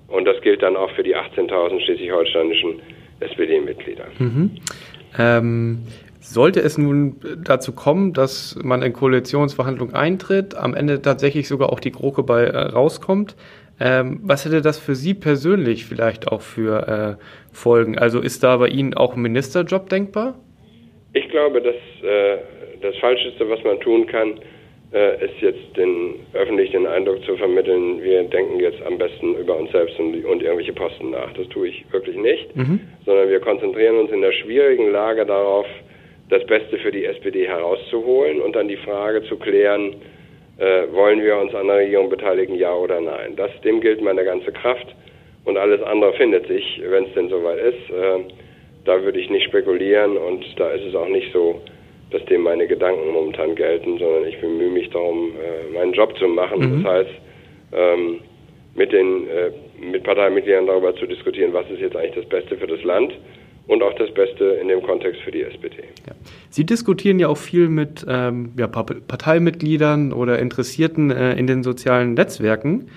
Und 0.09 0.25
das 0.25 0.41
gilt 0.41 0.63
dann 0.63 0.77
auch 0.77 0.91
für 0.93 1.03
die 1.03 1.15
18.000 1.15 1.85
schleswig-holsteinischen 1.85 2.81
SPD-Mitglieder. 3.21 4.07
Mhm. 4.19 4.51
Ähm, 5.19 5.79
sollte 6.21 6.61
es 6.61 6.79
nun 6.79 7.17
dazu 7.45 7.75
kommen, 7.75 8.13
dass 8.13 8.59
man 8.63 8.83
in 8.83 8.93
Koalitionsverhandlungen 8.93 9.95
eintritt, 9.95 10.55
am 10.55 10.75
Ende 10.75 11.03
tatsächlich 11.03 11.47
sogar 11.47 11.73
auch 11.73 11.81
die 11.81 11.93
GroKo 11.93 12.23
bei 12.23 12.45
äh, 12.45 12.57
rauskommt, 12.57 13.37
ähm, 13.81 14.21
was 14.23 14.45
hätte 14.45 14.61
das 14.61 14.79
für 14.79 14.95
Sie 14.95 15.15
persönlich 15.15 15.87
vielleicht 15.87 16.29
auch 16.29 16.41
für 16.41 17.17
äh, 17.19 17.55
Folgen? 17.55 17.97
Also 17.97 18.21
ist 18.21 18.43
da 18.43 18.57
bei 18.57 18.69
Ihnen 18.69 18.95
auch 18.95 19.15
ein 19.15 19.23
Ministerjob 19.23 19.89
denkbar? 19.89 20.35
Ich 21.13 21.29
glaube, 21.29 21.63
dass 21.63 21.77
äh, 22.03 22.39
das 22.83 22.97
Falscheste, 22.99 23.49
was 23.49 23.63
man 23.65 23.81
tun 23.81 24.07
kann, 24.07 24.41
äh, 24.93 25.25
ist 25.25 25.41
jetzt 25.41 25.77
den 25.77 26.15
öffentlich 26.33 26.71
den 26.71 26.87
Eindruck 26.87 27.23
zu 27.25 27.37
vermitteln, 27.37 28.03
wir 28.03 28.23
denken 28.25 28.59
jetzt 28.61 28.81
am 28.87 28.97
besten 28.97 29.35
über 29.35 29.57
uns 29.57 29.71
selbst 29.71 29.99
und, 29.99 30.25
und 30.25 30.43
irgendwelche 30.43 30.73
Posten 30.73 31.11
nach. 31.11 31.33
Das 31.35 31.47
tue 31.49 31.69
ich 31.69 31.85
wirklich 31.93 32.17
nicht, 32.17 32.57
mhm. 32.57 32.81
sondern 33.05 33.29
wir 33.29 33.41
konzentrieren 33.41 33.99
uns 33.99 34.11
in 34.11 34.23
der 34.23 34.33
schwierigen 34.33 34.91
Lage 34.91 35.27
darauf, 35.27 35.67
das 36.31 36.45
Beste 36.47 36.79
für 36.79 36.91
die 36.91 37.05
SPD 37.05 37.47
herauszuholen 37.47 38.41
und 38.41 38.55
dann 38.55 38.69
die 38.69 38.77
Frage 38.77 39.23
zu 39.25 39.37
klären, 39.37 39.95
äh, 40.59 40.93
wollen 40.93 41.23
wir 41.23 41.39
uns 41.39 41.55
an 41.55 41.69
der 41.69 41.77
Regierung 41.77 42.09
beteiligen, 42.09 42.55
ja 42.55 42.75
oder 42.75 43.01
nein. 43.01 43.35
Das, 43.37 43.51
dem 43.63 43.81
gilt 43.81 44.03
meine 44.03 44.25
ganze 44.25 44.53
Kraft 44.53 44.87
und 45.45 45.57
alles 45.57 45.83
andere 45.83 46.13
findet 46.15 46.47
sich, 46.49 46.83
wenn 46.87 47.05
es 47.05 47.15
denn 47.15 47.29
soweit 47.29 47.59
ist. 47.59 47.91
Äh, 47.91 48.25
da 48.85 49.03
würde 49.03 49.21
ich 49.21 49.31
nicht 49.31 49.45
spekulieren 49.45 50.17
und 50.17 50.45
da 50.57 50.71
ist 50.71 50.85
es 50.85 50.95
auch 50.95 51.09
nicht 51.09 51.33
so, 51.33 51.61
dass 52.11 52.25
dem 52.27 52.43
meine 52.43 52.67
Gedanken 52.67 53.11
momentan 53.13 53.55
gelten, 53.55 53.99
sondern 53.99 54.27
ich 54.27 54.41
bemühe 54.41 54.71
mich 54.71 54.89
darum, 54.91 55.33
äh, 55.33 55.75
meinen 55.75 55.93
Job 55.93 56.17
zu 56.19 56.27
machen. 56.27 56.61
Mhm. 56.61 56.83
Das 56.83 56.93
heißt, 56.93 57.11
ähm, 57.73 58.21
mit 58.75 58.93
den 58.93 59.29
äh, 59.29 59.51
mit 59.81 60.05
Parteimitgliedern 60.05 60.67
darüber 60.67 60.95
zu 60.97 61.07
diskutieren, 61.07 61.53
was 61.53 61.69
ist 61.71 61.81
jetzt 61.81 61.97
eigentlich 61.97 62.15
das 62.15 62.27
Beste 62.27 62.57
für 62.57 62.67
das 62.67 62.83
Land 62.83 63.13
und 63.67 63.83
auch 63.83 63.95
das 63.95 64.13
Beste 64.13 64.45
in 64.61 64.69
dem 64.69 64.83
Kontext 64.83 65.21
für 65.21 65.31
die 65.31 65.43
SPD. 65.43 65.83
Ja. 66.07 66.15
Sie 66.49 66.65
diskutieren 66.65 67.19
ja 67.19 67.29
auch 67.29 67.37
viel 67.37 67.69
mit 67.69 68.05
ähm, 68.09 68.53
ja, 68.57 68.67
Parteimitgliedern 68.67 70.13
oder 70.13 70.39
Interessierten 70.39 71.11
äh, 71.11 71.35
in 71.35 71.47
den 71.47 71.63
sozialen 71.63 72.15
Netzwerken, 72.15 72.91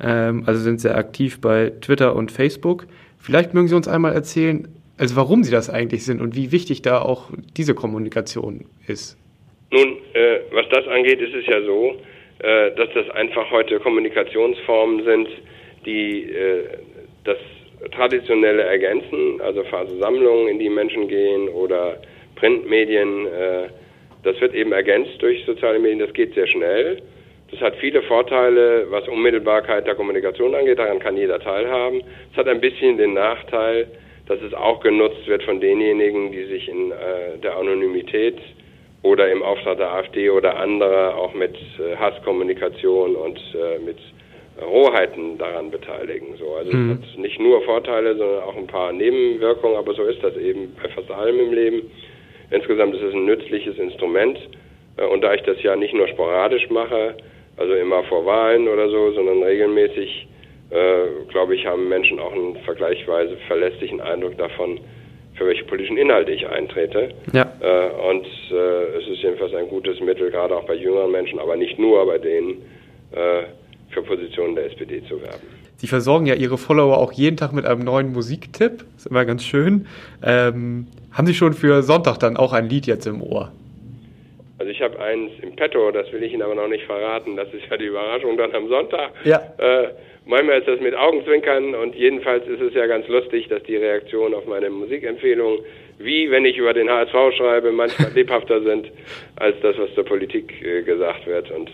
ähm, 0.00 0.44
also 0.46 0.60
sind 0.60 0.80
sehr 0.80 0.96
aktiv 0.96 1.40
bei 1.40 1.72
Twitter 1.80 2.14
und 2.14 2.30
Facebook. 2.30 2.86
Vielleicht 3.16 3.54
mögen 3.54 3.68
Sie 3.68 3.74
uns 3.74 3.88
einmal 3.88 4.12
erzählen, 4.12 4.68
also 4.98 5.16
warum 5.16 5.44
Sie 5.44 5.50
das 5.50 5.70
eigentlich 5.70 6.04
sind 6.04 6.20
und 6.20 6.36
wie 6.36 6.52
wichtig 6.52 6.82
da 6.82 7.00
auch 7.00 7.30
diese 7.56 7.74
Kommunikation 7.74 8.66
ist. 8.86 9.16
Nun, 9.70 9.98
äh, 10.14 10.40
was 10.52 10.68
das 10.70 10.86
angeht, 10.88 11.20
ist 11.20 11.34
es 11.34 11.46
ja 11.46 11.62
so, 11.62 11.96
äh, 12.40 12.74
dass 12.76 12.88
das 12.94 13.10
einfach 13.10 13.50
heute 13.50 13.78
Kommunikationsformen 13.80 15.04
sind, 15.04 15.28
die 15.84 16.30
äh, 16.30 16.64
das 17.24 17.36
traditionelle 17.92 18.62
ergänzen, 18.62 19.40
also 19.40 19.62
Versammlungen, 19.64 20.48
in 20.48 20.58
die 20.58 20.68
Menschen 20.68 21.08
gehen 21.08 21.48
oder 21.48 22.00
Printmedien. 22.36 23.26
Äh, 23.26 23.68
das 24.24 24.40
wird 24.40 24.54
eben 24.54 24.72
ergänzt 24.72 25.20
durch 25.20 25.44
soziale 25.44 25.78
Medien, 25.78 26.00
das 26.00 26.12
geht 26.12 26.34
sehr 26.34 26.46
schnell. 26.46 27.00
Das 27.50 27.60
hat 27.60 27.76
viele 27.76 28.02
Vorteile, 28.02 28.86
was 28.90 29.08
Unmittelbarkeit 29.08 29.86
der 29.86 29.94
Kommunikation 29.94 30.54
angeht, 30.54 30.78
daran 30.78 30.98
kann 30.98 31.16
jeder 31.16 31.40
teilhaben. 31.40 32.02
Es 32.32 32.36
hat 32.36 32.46
ein 32.46 32.60
bisschen 32.60 32.98
den 32.98 33.14
Nachteil, 33.14 33.86
dass 34.28 34.40
es 34.42 34.52
auch 34.54 34.80
genutzt 34.80 35.26
wird 35.26 35.42
von 35.42 35.60
denjenigen, 35.60 36.30
die 36.32 36.44
sich 36.44 36.68
in 36.68 36.92
äh, 36.92 37.38
der 37.42 37.56
Anonymität 37.56 38.36
oder 39.02 39.30
im 39.30 39.42
Auftrag 39.42 39.78
der 39.78 39.92
AfD 39.92 40.28
oder 40.30 40.58
anderer 40.58 41.16
auch 41.16 41.32
mit 41.34 41.56
äh, 41.56 41.96
Hasskommunikation 41.96 43.16
und 43.16 43.38
äh, 43.54 43.78
mit 43.78 43.96
Rohheiten 44.60 45.38
daran 45.38 45.70
beteiligen. 45.70 46.36
So, 46.36 46.54
also 46.54 46.76
mhm. 46.76 47.00
es 47.02 47.10
hat 47.10 47.18
nicht 47.18 47.40
nur 47.40 47.62
Vorteile, 47.62 48.16
sondern 48.16 48.42
auch 48.42 48.56
ein 48.56 48.66
paar 48.66 48.92
Nebenwirkungen, 48.92 49.76
aber 49.76 49.94
so 49.94 50.02
ist 50.02 50.22
das 50.22 50.36
eben 50.36 50.74
bei 50.82 50.88
fast 50.90 51.10
allem 51.10 51.38
im 51.40 51.52
Leben. 51.52 51.90
Insgesamt 52.50 52.94
ist 52.96 53.02
es 53.02 53.14
ein 53.14 53.24
nützliches 53.24 53.78
Instrument 53.78 54.38
äh, 54.96 55.06
und 55.06 55.22
da 55.22 55.32
ich 55.34 55.42
das 55.42 55.62
ja 55.62 55.74
nicht 55.74 55.94
nur 55.94 56.08
sporadisch 56.08 56.68
mache, 56.70 57.14
also 57.56 57.72
immer 57.74 58.04
vor 58.04 58.26
Wahlen 58.26 58.68
oder 58.68 58.90
so, 58.90 59.12
sondern 59.12 59.42
regelmäßig 59.42 60.28
äh, 60.70 61.24
glaube 61.28 61.54
ich, 61.54 61.66
haben 61.66 61.88
Menschen 61.88 62.18
auch 62.18 62.32
einen 62.32 62.56
vergleichsweise 62.64 63.36
verlässlichen 63.46 64.00
Eindruck 64.00 64.36
davon, 64.36 64.80
für 65.34 65.46
welche 65.46 65.64
politischen 65.64 65.96
Inhalte 65.96 66.32
ich 66.32 66.46
eintrete. 66.46 67.10
Ja. 67.32 67.52
Äh, 67.60 68.10
und 68.10 68.26
äh, 68.50 68.98
es 68.98 69.08
ist 69.08 69.22
jedenfalls 69.22 69.54
ein 69.54 69.68
gutes 69.68 70.00
Mittel, 70.00 70.30
gerade 70.30 70.56
auch 70.56 70.64
bei 70.64 70.74
jüngeren 70.74 71.12
Menschen, 71.12 71.38
aber 71.38 71.56
nicht 71.56 71.78
nur 71.78 72.04
bei 72.06 72.18
denen, 72.18 72.62
äh, 73.12 73.44
für 73.90 74.02
Positionen 74.02 74.54
der 74.54 74.66
SPD 74.66 75.02
zu 75.08 75.20
werben. 75.22 75.46
Sie 75.76 75.86
versorgen 75.86 76.26
ja 76.26 76.34
Ihre 76.34 76.58
Follower 76.58 76.98
auch 76.98 77.12
jeden 77.12 77.36
Tag 77.36 77.52
mit 77.52 77.64
einem 77.64 77.82
neuen 77.82 78.12
Musiktipp. 78.12 78.84
Ist 78.96 79.06
immer 79.06 79.24
ganz 79.24 79.44
schön. 79.44 79.86
Ähm, 80.22 80.88
haben 81.12 81.26
Sie 81.26 81.34
schon 81.34 81.54
für 81.54 81.82
Sonntag 81.82 82.18
dann 82.18 82.36
auch 82.36 82.52
ein 82.52 82.68
Lied 82.68 82.86
jetzt 82.86 83.06
im 83.06 83.22
Ohr? 83.22 83.52
Also 84.58 84.72
ich 84.72 84.82
habe 84.82 84.98
eins 84.98 85.30
im 85.40 85.54
Petto, 85.54 85.90
das 85.92 86.12
will 86.12 86.22
ich 86.22 86.32
Ihnen 86.32 86.42
aber 86.42 86.56
noch 86.56 86.68
nicht 86.68 86.84
verraten. 86.84 87.36
Das 87.36 87.46
ist 87.54 87.62
ja 87.70 87.76
die 87.76 87.86
Überraschung 87.86 88.36
dann 88.36 88.52
am 88.54 88.68
Sonntag. 88.68 89.12
Ja. 89.24 89.40
Äh, 89.56 89.90
Manchmal 90.28 90.58
ist 90.58 90.68
das 90.68 90.78
mit 90.80 90.94
Augenzwinkern 90.94 91.74
und 91.74 91.94
jedenfalls 91.94 92.46
ist 92.46 92.60
es 92.60 92.74
ja 92.74 92.86
ganz 92.86 93.08
lustig, 93.08 93.48
dass 93.48 93.62
die 93.62 93.76
Reaktionen 93.76 94.34
auf 94.34 94.46
meine 94.46 94.68
Musikempfehlungen, 94.68 95.60
wie 95.96 96.30
wenn 96.30 96.44
ich 96.44 96.58
über 96.58 96.74
den 96.74 96.90
HSV 96.90 97.34
schreibe, 97.34 97.72
manchmal 97.72 98.12
lebhafter 98.14 98.62
sind 98.62 98.92
als 99.36 99.56
das, 99.62 99.78
was 99.78 99.94
zur 99.94 100.04
Politik 100.04 100.52
äh, 100.62 100.82
gesagt 100.82 101.26
wird. 101.26 101.50
Und 101.50 101.70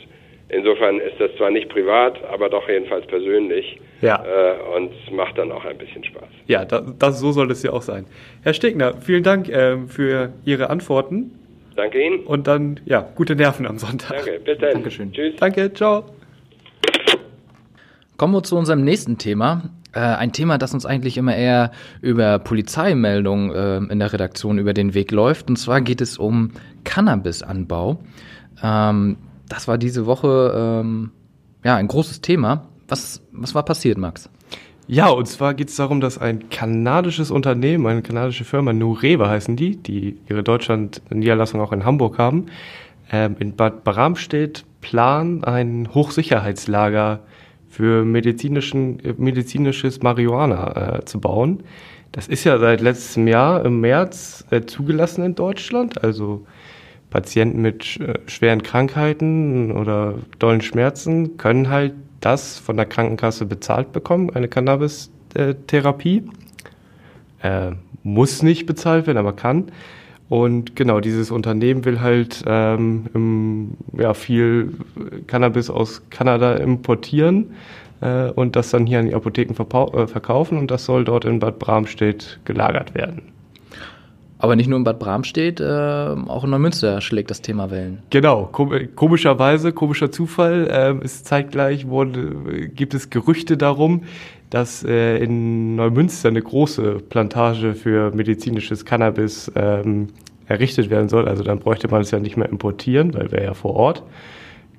insofern 0.50 1.00
ist 1.00 1.18
das 1.18 1.34
zwar 1.36 1.50
nicht 1.50 1.68
privat, 1.68 2.22
aber 2.32 2.48
doch 2.48 2.68
jedenfalls 2.68 3.04
persönlich. 3.08 3.76
Ja. 4.02 4.24
Äh, 4.24 4.76
und 4.76 4.92
macht 5.10 5.36
dann 5.36 5.50
auch 5.50 5.64
ein 5.64 5.76
bisschen 5.76 6.04
Spaß. 6.04 6.28
Ja, 6.46 6.64
das, 6.64 6.84
das, 6.96 7.18
so 7.18 7.32
soll 7.32 7.50
es 7.50 7.64
ja 7.64 7.72
auch 7.72 7.82
sein. 7.82 8.06
Herr 8.44 8.54
Stegner, 8.54 8.94
vielen 9.00 9.24
Dank 9.24 9.48
äh, 9.48 9.78
für 9.88 10.32
Ihre 10.44 10.70
Antworten. 10.70 11.32
Danke 11.74 12.00
Ihnen. 12.00 12.20
Und 12.20 12.46
dann, 12.46 12.78
ja, 12.84 13.04
gute 13.16 13.34
Nerven 13.34 13.66
am 13.66 13.78
Sonntag. 13.78 14.24
Danke, 14.24 14.38
bis 14.44 14.58
dann. 14.58 14.74
Dankeschön. 14.74 15.12
Tschüss. 15.12 15.34
Danke, 15.40 15.72
ciao. 15.74 16.04
Kommen 18.16 18.32
wir 18.32 18.42
zu 18.42 18.56
unserem 18.56 18.84
nächsten 18.84 19.18
Thema. 19.18 19.62
Äh, 19.92 20.00
ein 20.00 20.32
Thema, 20.32 20.58
das 20.58 20.72
uns 20.72 20.86
eigentlich 20.86 21.16
immer 21.16 21.34
eher 21.34 21.72
über 22.00 22.38
Polizeimeldungen 22.38 23.50
äh, 23.50 23.92
in 23.92 23.98
der 23.98 24.12
Redaktion 24.12 24.58
über 24.58 24.72
den 24.72 24.94
Weg 24.94 25.10
läuft. 25.10 25.48
Und 25.48 25.56
zwar 25.56 25.80
geht 25.80 26.00
es 26.00 26.16
um 26.18 26.52
Cannabisanbau. 26.84 27.98
Ähm, 28.62 29.16
das 29.48 29.66
war 29.66 29.78
diese 29.78 30.06
Woche 30.06 30.52
ähm, 30.56 31.10
ja 31.64 31.76
ein 31.76 31.88
großes 31.88 32.20
Thema. 32.20 32.68
Was, 32.88 33.22
was 33.32 33.54
war 33.54 33.64
passiert, 33.64 33.98
Max? 33.98 34.30
Ja, 34.86 35.08
und 35.08 35.26
zwar 35.26 35.54
geht 35.54 35.70
es 35.70 35.76
darum, 35.76 36.00
dass 36.00 36.18
ein 36.18 36.50
kanadisches 36.50 37.30
Unternehmen, 37.30 37.86
eine 37.86 38.02
kanadische 38.02 38.44
Firma, 38.44 38.72
Nurewe 38.72 39.28
heißen 39.28 39.56
die, 39.56 39.76
die 39.76 40.18
ihre 40.28 40.42
Deutschland-Niederlassung 40.42 41.60
auch 41.60 41.72
in 41.72 41.84
Hamburg 41.84 42.18
haben, 42.18 42.46
ähm, 43.10 43.36
in 43.38 43.56
Bad 43.56 43.82
Bramstedt 43.82 44.64
planen, 44.82 45.42
ein 45.42 45.88
Hochsicherheitslager 45.94 47.20
für 47.74 48.04
medizinischen, 48.04 48.98
medizinisches 49.18 50.00
Marihuana 50.00 50.98
äh, 50.98 51.04
zu 51.04 51.20
bauen. 51.20 51.64
Das 52.12 52.28
ist 52.28 52.44
ja 52.44 52.58
seit 52.58 52.80
letztem 52.80 53.26
Jahr 53.26 53.64
im 53.64 53.80
März 53.80 54.44
äh, 54.50 54.60
zugelassen 54.60 55.24
in 55.24 55.34
Deutschland. 55.34 56.04
Also 56.04 56.46
Patienten 57.10 57.62
mit 57.62 57.98
äh, 57.98 58.20
schweren 58.26 58.62
Krankheiten 58.62 59.72
oder 59.72 60.14
dollen 60.38 60.60
Schmerzen 60.60 61.36
können 61.36 61.68
halt 61.68 61.94
das 62.20 62.60
von 62.60 62.76
der 62.76 62.86
Krankenkasse 62.86 63.44
bezahlt 63.44 63.90
bekommen, 63.90 64.30
eine 64.30 64.46
Cannabis-Therapie. 64.46 66.22
Äh, 67.42 67.72
muss 68.04 68.44
nicht 68.44 68.66
bezahlt 68.66 69.08
werden, 69.08 69.18
aber 69.18 69.32
kann. 69.32 69.72
Und 70.34 70.74
genau, 70.74 70.98
dieses 70.98 71.30
Unternehmen 71.30 71.84
will 71.84 72.00
halt 72.00 72.42
ähm, 72.44 73.06
im, 73.14 73.76
ja, 73.96 74.14
viel 74.14 74.72
Cannabis 75.28 75.70
aus 75.70 76.02
Kanada 76.10 76.56
importieren 76.56 77.54
äh, 78.00 78.30
und 78.30 78.56
das 78.56 78.70
dann 78.70 78.84
hier 78.84 78.98
an 78.98 79.06
die 79.06 79.14
Apotheken 79.14 79.54
äh, 79.54 80.06
verkaufen 80.08 80.58
und 80.58 80.72
das 80.72 80.86
soll 80.86 81.04
dort 81.04 81.24
in 81.24 81.38
Bad 81.38 81.60
Bramstedt 81.60 82.40
gelagert 82.44 82.96
werden. 82.96 83.33
Aber 84.44 84.56
nicht 84.56 84.68
nur 84.68 84.76
in 84.76 84.84
Bad 84.84 84.98
Bramstedt, 84.98 85.58
äh, 85.58 85.64
auch 85.64 86.44
in 86.44 86.50
Neumünster 86.50 87.00
schlägt 87.00 87.30
das 87.30 87.40
Thema 87.40 87.70
Wellen. 87.70 88.02
Genau, 88.10 88.44
komischerweise, 88.94 89.72
komischer 89.72 90.12
Zufall, 90.12 90.68
äh, 90.70 91.02
ist 91.02 91.24
zeitgleich 91.24 91.88
wurde, 91.88 92.68
gibt 92.68 92.92
es 92.92 93.08
Gerüchte 93.08 93.56
darum, 93.56 94.02
dass 94.50 94.84
äh, 94.84 95.16
in 95.16 95.76
Neumünster 95.76 96.28
eine 96.28 96.42
große 96.42 96.98
Plantage 97.08 97.72
für 97.72 98.14
medizinisches 98.14 98.84
Cannabis 98.84 99.50
ähm, 99.54 100.08
errichtet 100.46 100.90
werden 100.90 101.08
soll. 101.08 101.26
Also 101.26 101.42
dann 101.42 101.58
bräuchte 101.58 101.88
man 101.88 102.02
es 102.02 102.10
ja 102.10 102.18
nicht 102.18 102.36
mehr 102.36 102.50
importieren, 102.50 103.14
weil 103.14 103.32
wäre 103.32 103.44
ja 103.44 103.54
vor 103.54 103.72
Ort. 103.74 104.02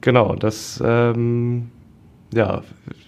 Genau, 0.01 0.35
das 0.35 0.79
ähm, 0.85 1.71
ja, 2.35 2.63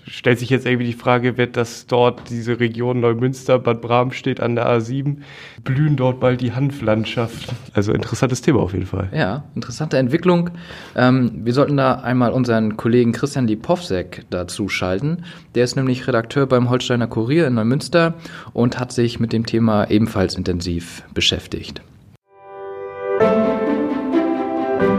stellt 0.07 0.39
sich 0.39 0.49
jetzt 0.49 0.65
irgendwie 0.65 0.85
die 0.85 0.93
Frage, 0.93 1.37
wird 1.37 1.57
das 1.57 1.85
dort, 1.85 2.29
diese 2.29 2.59
Region 2.59 3.01
Neumünster, 3.01 3.59
Bad 3.59 3.81
Bramstedt 3.81 4.39
an 4.39 4.55
der 4.55 4.65
A7, 4.67 5.17
blühen 5.63 5.97
dort 5.97 6.19
bald 6.19 6.39
die 6.39 6.53
Hanflandschaft? 6.53 7.53
Also 7.73 7.91
interessantes 7.91 8.41
Thema 8.41 8.61
auf 8.61 8.73
jeden 8.73 8.85
Fall. 8.85 9.09
Ja, 9.13 9.43
interessante 9.53 9.97
Entwicklung. 9.97 10.49
Ähm, 10.95 11.41
wir 11.43 11.53
sollten 11.53 11.75
da 11.75 11.95
einmal 11.95 12.31
unseren 12.31 12.77
Kollegen 12.77 13.11
Christian 13.11 13.47
Lipovsek 13.47 14.25
dazu 14.29 14.69
schalten. 14.69 15.23
Der 15.55 15.65
ist 15.65 15.75
nämlich 15.75 16.07
Redakteur 16.07 16.47
beim 16.47 16.69
Holsteiner 16.69 17.07
Kurier 17.07 17.47
in 17.47 17.55
Neumünster 17.55 18.13
und 18.53 18.79
hat 18.79 18.93
sich 18.93 19.19
mit 19.19 19.33
dem 19.33 19.45
Thema 19.45 19.89
ebenfalls 19.89 20.35
intensiv 20.35 21.03
beschäftigt. 21.13 21.81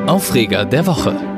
Aufreger 0.07 0.65
der 0.65 0.87
Woche. 0.87 1.38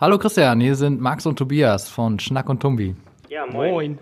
Hallo 0.00 0.16
Christian, 0.16 0.60
hier 0.60 0.76
sind 0.76 1.00
Max 1.00 1.26
und 1.26 1.40
Tobias 1.40 1.88
von 1.88 2.20
Schnack 2.20 2.48
und 2.48 2.60
Tumbi. 2.62 2.94
Ja, 3.28 3.46
moin. 3.46 3.72
Moin. 3.72 3.98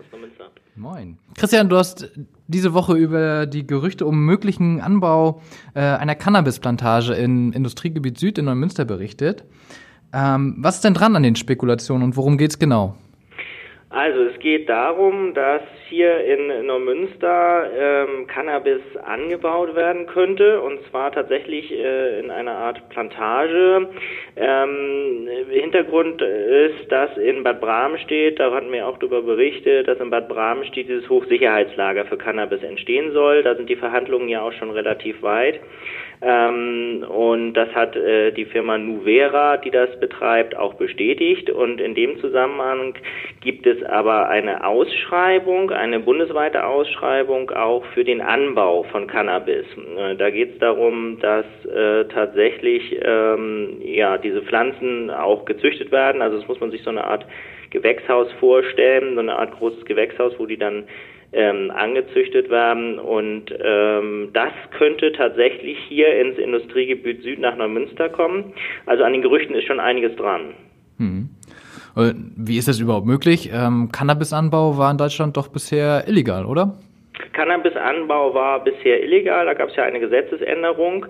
Moin. 0.75 1.17
Christian, 1.35 1.69
du 1.69 1.75
hast 1.75 2.11
diese 2.45 2.75
Woche 2.75 2.93
über 2.95 3.47
die 3.47 3.65
Gerüchte 3.65 4.05
um 4.05 4.23
möglichen 4.23 4.79
Anbau 4.79 5.41
äh, 5.73 5.79
einer 5.79 6.13
Cannabisplantage 6.13 7.15
in 7.15 7.51
Industriegebiet 7.51 8.19
Süd 8.19 8.37
in 8.37 8.45
Neumünster 8.45 8.85
berichtet. 8.85 9.45
Ähm, 10.13 10.57
was 10.59 10.75
ist 10.75 10.83
denn 10.83 10.93
dran 10.93 11.15
an 11.15 11.23
den 11.23 11.35
Spekulationen 11.35 12.03
und 12.03 12.15
worum 12.15 12.37
geht's 12.37 12.59
genau? 12.59 12.95
Also 13.89 14.23
es 14.23 14.37
geht 14.39 14.67
darum, 14.67 15.33
dass 15.33 15.61
hier 15.87 16.19
in 16.25 16.65
Neumünster 16.65 17.71
ähm, 17.73 18.27
Cannabis 18.27 18.81
angebaut 19.01 19.75
werden 19.75 20.07
könnte 20.07 20.59
und 20.59 20.83
zwar 20.89 21.13
tatsächlich 21.13 21.71
äh, 21.71 22.19
in 22.19 22.29
einer 22.29 22.51
Art 22.51 22.89
Plantage. 22.89 23.87
Ähm, 24.35 25.29
Hintergrund 25.49 26.21
ist, 26.21 26.91
dass 26.91 27.15
in 27.15 27.43
Bad 27.43 27.61
Bramstedt, 27.61 28.41
da 28.41 28.51
hatten 28.51 28.73
wir 28.73 28.85
auch 28.85 28.97
darüber 28.97 29.21
berichtet, 29.21 29.87
dass 29.87 29.99
in 30.01 30.09
Bad 30.09 30.27
Bramstedt 30.27 30.89
dieses 30.89 31.09
Hochsicherheitslager 31.09 32.03
für 32.05 32.17
Cannabis 32.17 32.63
entstehen 32.63 33.13
soll. 33.13 33.41
Da 33.41 33.55
sind 33.55 33.69
die 33.69 33.77
Verhandlungen 33.77 34.27
ja 34.27 34.41
auch 34.41 34.53
schon 34.53 34.71
relativ 34.71 35.21
weit. 35.21 35.61
Ähm, 36.21 37.05
und 37.07 37.53
das 37.53 37.69
hat 37.75 37.95
äh, 37.95 38.31
die 38.31 38.45
Firma 38.45 38.77
Nuvera, 38.77 39.57
die 39.57 39.69
das 39.69 39.99
betreibt, 39.99 40.57
auch 40.57 40.73
bestätigt. 40.73 41.49
Und 41.49 41.79
in 41.79 41.93
dem 41.93 42.19
Zusammenhang 42.19 42.95
gibt 43.41 43.67
es 43.67 43.83
aber 43.83 44.29
eine 44.29 44.65
Ausschreibung, 44.65 45.69
eine 45.71 45.99
bundesweite 45.99 46.65
Ausschreibung 46.65 47.51
auch 47.51 47.85
für 47.93 48.03
den 48.03 48.21
Anbau 48.21 48.83
von 48.83 49.05
Cannabis. 49.05 49.65
Äh, 49.97 50.15
da 50.15 50.31
geht 50.31 50.53
es 50.53 50.59
darum, 50.59 51.19
dass 51.19 51.45
äh, 51.65 52.05
tatsächlich 52.05 52.97
ähm, 53.03 53.77
ja 53.81 54.17
diese 54.17 54.41
Pflanzen 54.41 55.11
auch 55.11 55.45
gezüchtet 55.45 55.91
werden. 55.91 56.21
Also 56.21 56.37
das 56.37 56.47
muss 56.47 56.59
man 56.59 56.71
sich 56.71 56.81
so 56.81 56.89
eine 56.89 57.03
Art 57.03 57.25
Gewächshaus 57.69 58.31
vorstellen, 58.39 59.13
so 59.13 59.19
eine 59.19 59.37
Art 59.37 59.51
großes 59.51 59.85
Gewächshaus, 59.85 60.33
wo 60.39 60.45
die 60.45 60.57
dann 60.57 60.85
ähm, 61.33 61.71
angezüchtet 61.71 62.49
werden. 62.49 62.99
Und 62.99 63.53
ähm, 63.63 64.29
das 64.33 64.51
könnte 64.77 65.11
tatsächlich 65.11 65.77
hier 65.87 66.19
ins 66.19 66.37
Industriegebiet 66.37 67.23
Süd 67.23 67.39
nach 67.39 67.55
Neumünster 67.55 68.09
kommen. 68.09 68.53
Also 68.85 69.03
an 69.03 69.13
den 69.13 69.21
Gerüchten 69.21 69.55
ist 69.55 69.65
schon 69.65 69.79
einiges 69.79 70.15
dran. 70.15 70.53
Hm. 70.97 71.29
Wie 72.35 72.57
ist 72.59 72.67
das 72.67 72.79
überhaupt 72.79 73.07
möglich? 73.07 73.49
Ähm, 73.51 73.89
Cannabisanbau 73.91 74.77
war 74.77 74.91
in 74.91 74.99
Deutschland 74.99 75.35
doch 75.35 75.47
bisher 75.47 76.07
illegal, 76.07 76.45
oder? 76.45 76.75
Cannabisanbau 77.33 78.33
war 78.33 78.63
bisher 78.63 79.03
illegal, 79.03 79.45
da 79.45 79.53
gab 79.53 79.69
es 79.69 79.75
ja 79.75 79.83
eine 79.83 79.99
Gesetzesänderung 79.99 81.05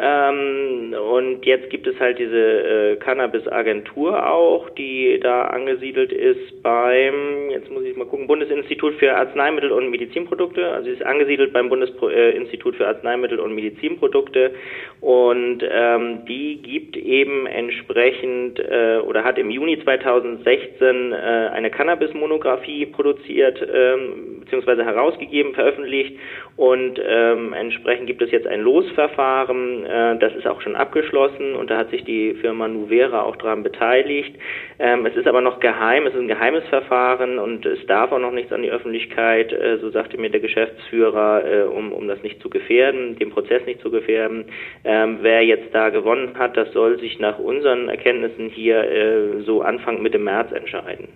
ähm, 0.00 0.94
und 1.12 1.44
jetzt 1.44 1.70
gibt 1.70 1.86
es 1.86 1.98
halt 1.98 2.18
diese 2.18 2.36
äh, 2.36 2.96
Cannabis-Agentur 2.96 4.30
auch, 4.30 4.70
die 4.70 5.18
da 5.20 5.42
angesiedelt 5.44 6.12
ist 6.12 6.62
beim, 6.62 7.50
jetzt 7.50 7.70
muss 7.70 7.82
ich 7.82 7.96
mal 7.96 8.06
gucken, 8.06 8.26
Bundesinstitut 8.26 8.94
für 8.94 9.16
Arzneimittel 9.16 9.72
und 9.72 9.90
Medizinprodukte, 9.90 10.68
also 10.68 10.84
sie 10.84 10.92
ist 10.92 11.04
angesiedelt 11.04 11.52
beim 11.52 11.68
Bundesinstitut 11.68 12.76
für 12.76 12.86
Arzneimittel 12.86 13.40
und 13.40 13.54
Medizinprodukte 13.54 14.52
und 15.00 15.64
ähm, 15.68 16.24
die 16.26 16.62
gibt 16.62 16.96
eben 16.96 17.46
entsprechend 17.46 18.60
äh, 18.60 18.98
oder 19.04 19.24
hat 19.24 19.38
im 19.38 19.50
Juni 19.50 19.82
2016 19.82 21.12
äh, 21.12 21.16
eine 21.16 21.70
Cannabis-Monographie 21.70 22.86
produziert 22.86 23.60
ähm, 23.72 24.42
bzw. 24.44 24.84
herausgegeben, 24.84 25.54
veröffentlicht 25.54 26.16
und 26.56 27.00
ähm, 27.04 27.52
entsprechend 27.52 28.06
gibt 28.06 28.22
es 28.22 28.30
jetzt 28.30 28.46
ein 28.46 28.60
Losverfahren, 28.60 29.87
äh, 29.88 30.18
das 30.18 30.34
ist 30.34 30.46
auch 30.46 30.60
schon 30.60 30.76
abgeschlossen 30.76 31.54
und 31.54 31.70
da 31.70 31.78
hat 31.78 31.90
sich 31.90 32.04
die 32.04 32.34
Firma 32.34 32.68
Nuvera 32.68 33.22
auch 33.22 33.36
daran 33.36 33.62
beteiligt. 33.62 34.36
Ähm, 34.78 35.06
es 35.06 35.16
ist 35.16 35.26
aber 35.26 35.40
noch 35.40 35.60
geheim, 35.60 36.06
es 36.06 36.14
ist 36.14 36.20
ein 36.20 36.28
geheimes 36.28 36.64
Verfahren 36.68 37.38
und 37.38 37.64
es 37.64 37.84
darf 37.86 38.12
auch 38.12 38.18
noch 38.18 38.32
nichts 38.32 38.52
an 38.52 38.62
die 38.62 38.70
Öffentlichkeit, 38.70 39.52
äh, 39.52 39.78
so 39.80 39.90
sagte 39.90 40.18
mir 40.18 40.30
der 40.30 40.40
Geschäftsführer, 40.40 41.44
äh, 41.44 41.62
um, 41.62 41.92
um 41.92 42.06
das 42.06 42.22
nicht 42.22 42.40
zu 42.42 42.50
gefährden, 42.50 43.16
den 43.16 43.30
Prozess 43.30 43.64
nicht 43.66 43.80
zu 43.80 43.90
gefährden. 43.90 44.44
Ähm, 44.84 45.18
wer 45.22 45.44
jetzt 45.44 45.74
da 45.74 45.88
gewonnen 45.88 46.38
hat, 46.38 46.56
das 46.56 46.72
soll 46.72 46.98
sich 47.00 47.18
nach 47.18 47.38
unseren 47.38 47.88
Erkenntnissen 47.88 48.50
hier 48.50 48.84
äh, 48.84 49.42
so 49.44 49.62
Anfang 49.62 50.02
Mitte 50.02 50.18
März 50.18 50.52
entscheiden. 50.52 51.08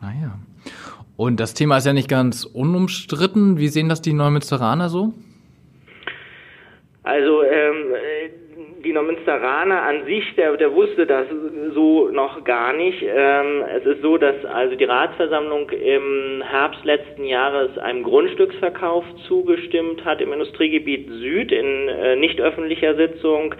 Ah 0.00 0.12
ja. 0.22 0.38
Und 1.16 1.38
das 1.38 1.52
Thema 1.52 1.76
ist 1.76 1.86
ja 1.86 1.92
nicht 1.92 2.08
ganz 2.08 2.44
unumstritten. 2.44 3.58
Wie 3.58 3.68
sehen 3.68 3.90
das 3.90 4.00
die 4.00 4.14
Neumünsteraner 4.14 4.88
so? 4.88 5.12
Also 7.02 7.42
ähm, 7.42 7.94
die 8.84 8.92
Neumünsteraner 8.92 9.82
an 9.82 10.04
sich, 10.04 10.34
der, 10.36 10.56
der 10.56 10.74
wusste 10.74 11.06
das 11.06 11.26
so 11.74 12.08
noch 12.08 12.44
gar 12.44 12.72
nicht. 12.72 13.02
Ähm, 13.02 13.64
es 13.76 13.84
ist 13.84 14.02
so, 14.02 14.16
dass 14.16 14.44
also 14.44 14.76
die 14.76 14.84
Ratsversammlung 14.84 15.70
im 15.70 16.42
Herbst 16.42 16.84
letzten 16.84 17.24
Jahres 17.24 17.76
einem 17.78 18.02
Grundstücksverkauf 18.02 19.04
zugestimmt 19.26 20.04
hat 20.04 20.20
im 20.20 20.32
Industriegebiet 20.32 21.08
Süd 21.08 21.52
in 21.52 21.88
äh, 21.88 22.16
nicht 22.16 22.40
öffentlicher 22.40 22.94
Sitzung, 22.94 23.54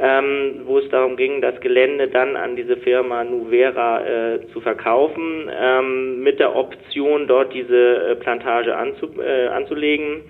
ähm, 0.00 0.62
wo 0.64 0.78
es 0.78 0.88
darum 0.90 1.16
ging, 1.16 1.40
das 1.40 1.60
Gelände 1.60 2.08
dann 2.08 2.36
an 2.36 2.56
diese 2.56 2.76
Firma 2.76 3.24
Nuvera 3.24 4.06
äh, 4.06 4.46
zu 4.52 4.60
verkaufen, 4.60 5.50
ähm, 5.50 6.22
mit 6.22 6.40
der 6.40 6.54
Option, 6.54 7.26
dort 7.26 7.52
diese 7.54 8.10
äh, 8.10 8.14
Plantage 8.16 8.76
anzu, 8.76 9.08
äh, 9.20 9.48
anzulegen. 9.48 10.22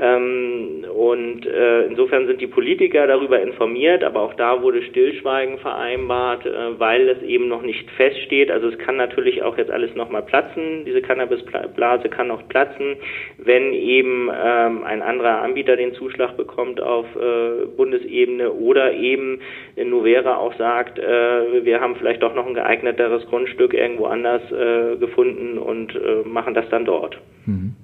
Ähm, 0.00 0.86
und 0.94 1.44
äh, 1.44 1.82
insofern 1.82 2.26
sind 2.26 2.40
die 2.40 2.46
Politiker 2.46 3.06
darüber 3.06 3.42
informiert, 3.42 4.02
aber 4.02 4.22
auch 4.22 4.32
da 4.34 4.62
wurde 4.62 4.82
Stillschweigen 4.82 5.58
vereinbart, 5.58 6.46
äh, 6.46 6.78
weil 6.78 7.10
es 7.10 7.22
eben 7.22 7.48
noch 7.48 7.60
nicht 7.60 7.90
feststeht. 7.90 8.50
Also 8.50 8.68
es 8.68 8.78
kann 8.78 8.96
natürlich 8.96 9.42
auch 9.42 9.58
jetzt 9.58 9.70
alles 9.70 9.94
nochmal 9.94 10.22
platzen. 10.22 10.86
Diese 10.86 11.02
Cannabisblase 11.02 12.08
kann 12.08 12.28
noch 12.28 12.48
platzen, 12.48 12.96
wenn 13.36 13.74
eben 13.74 14.30
ähm, 14.32 14.82
ein 14.84 15.02
anderer 15.02 15.42
Anbieter 15.42 15.76
den 15.76 15.92
Zuschlag 15.92 16.38
bekommt 16.38 16.80
auf 16.80 17.04
äh, 17.14 17.66
Bundesebene 17.76 18.50
oder 18.50 18.94
eben 18.94 19.40
Nuvera 19.76 20.36
auch 20.36 20.54
sagt, 20.56 20.98
äh, 20.98 21.64
wir 21.64 21.80
haben 21.80 21.96
vielleicht 21.96 22.22
doch 22.22 22.34
noch 22.34 22.46
ein 22.46 22.54
geeigneteres 22.54 23.26
Grundstück 23.26 23.74
irgendwo 23.74 24.06
anders 24.06 24.40
äh, 24.52 24.96
gefunden 24.96 25.58
und 25.58 25.94
äh, 25.94 26.26
machen 26.26 26.54
das 26.54 26.68
dann 26.70 26.86
dort. 26.86 27.20
Mhm. 27.44 27.74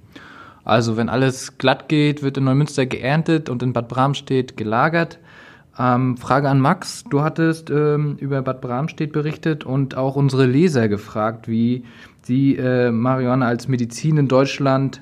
Also 0.69 0.97
wenn 0.97 1.09
alles 1.09 1.57
glatt 1.57 1.89
geht, 1.89 2.21
wird 2.21 2.37
in 2.37 2.43
Neumünster 2.43 2.85
geerntet 2.85 3.49
und 3.49 3.63
in 3.63 3.73
Bad 3.73 3.87
Bramstedt 3.87 4.55
gelagert. 4.55 5.17
Ähm, 5.79 6.15
Frage 6.15 6.47
an 6.47 6.59
Max. 6.59 7.03
Du 7.09 7.21
hattest 7.21 7.71
ähm, 7.71 8.17
über 8.19 8.43
Bad 8.43 8.61
Bramstedt 8.61 9.11
berichtet 9.11 9.63
und 9.63 9.97
auch 9.97 10.15
unsere 10.15 10.45
Leser 10.45 10.87
gefragt, 10.87 11.47
wie 11.47 11.85
sie 12.21 12.55
äh, 12.55 12.91
Marihuana 12.91 13.47
als 13.47 13.67
Medizin 13.67 14.17
in 14.17 14.27
Deutschland 14.27 15.01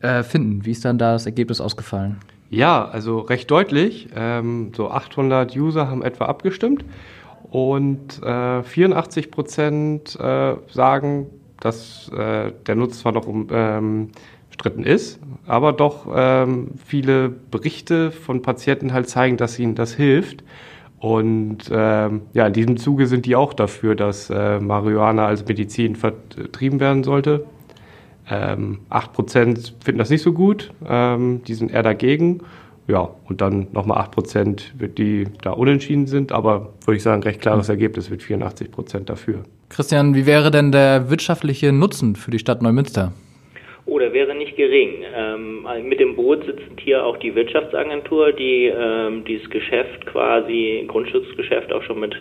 äh, 0.00 0.22
finden. 0.22 0.64
Wie 0.64 0.70
ist 0.70 0.84
dann 0.84 0.96
da 0.96 1.12
das 1.12 1.26
Ergebnis 1.26 1.60
ausgefallen? 1.60 2.18
Ja, 2.48 2.84
also 2.84 3.18
recht 3.18 3.50
deutlich. 3.50 4.10
Ähm, 4.14 4.70
so 4.76 4.90
800 4.90 5.56
User 5.56 5.88
haben 5.88 6.02
etwa 6.02 6.26
abgestimmt 6.26 6.84
und 7.50 8.22
äh, 8.22 8.62
84 8.62 9.32
Prozent 9.32 10.18
äh, 10.20 10.54
sagen, 10.68 11.26
dass 11.58 12.08
äh, 12.16 12.52
der 12.66 12.74
Nutz 12.76 13.00
zwar 13.00 13.12
noch 13.12 13.26
um 13.26 13.48
ähm, 13.50 14.10
umstritten 14.60 14.84
ist, 14.84 15.18
aber 15.46 15.72
doch 15.72 16.06
ähm, 16.14 16.72
viele 16.84 17.30
Berichte 17.30 18.10
von 18.10 18.42
Patienten 18.42 18.92
halt 18.92 19.08
zeigen, 19.08 19.38
dass 19.38 19.58
ihnen 19.58 19.74
das 19.74 19.94
hilft. 19.94 20.44
Und 20.98 21.70
ähm, 21.72 22.22
ja, 22.34 22.46
in 22.46 22.52
diesem 22.52 22.76
Zuge 22.76 23.06
sind 23.06 23.24
die 23.24 23.36
auch 23.36 23.54
dafür, 23.54 23.94
dass 23.94 24.28
äh, 24.28 24.60
Marihuana 24.60 25.26
als 25.26 25.46
Medizin 25.46 25.96
vertrieben 25.96 26.78
werden 26.78 27.04
sollte. 27.04 27.46
Ähm, 28.28 28.80
8% 28.90 29.72
finden 29.82 29.98
das 29.98 30.10
nicht 30.10 30.22
so 30.22 30.34
gut, 30.34 30.72
ähm, 30.86 31.40
die 31.46 31.54
sind 31.54 31.72
eher 31.72 31.82
dagegen. 31.82 32.42
Ja, 32.86 33.08
und 33.28 33.40
dann 33.40 33.68
nochmal 33.72 34.04
8%, 34.04 34.60
die 34.98 35.26
da 35.42 35.52
unentschieden 35.52 36.06
sind, 36.06 36.32
aber 36.32 36.74
würde 36.84 36.96
ich 36.96 37.02
sagen, 37.02 37.22
recht 37.22 37.40
klares 37.40 37.68
Ergebnis 37.68 38.10
mit 38.10 38.20
84% 38.20 39.04
dafür. 39.04 39.44
Christian, 39.68 40.14
wie 40.14 40.26
wäre 40.26 40.50
denn 40.50 40.72
der 40.72 41.08
wirtschaftliche 41.08 41.72
Nutzen 41.72 42.16
für 42.16 42.30
die 42.30 42.40
Stadt 42.40 42.62
Neumünster? 42.62 43.12
Oh, 43.90 43.98
der 43.98 44.12
wäre 44.12 44.36
gering. 44.60 45.04
Ähm, 45.16 45.66
mit 45.84 46.00
dem 46.00 46.14
Boot 46.16 46.44
sitzt 46.44 46.80
hier 46.80 47.04
auch 47.04 47.16
die 47.16 47.34
Wirtschaftsagentur, 47.34 48.32
die 48.32 48.66
ähm, 48.66 49.24
dieses 49.24 49.48
Geschäft 49.48 50.04
quasi, 50.06 50.84
Grundschutzgeschäft 50.86 51.72
auch 51.72 51.82
schon 51.82 52.00
mit 52.00 52.14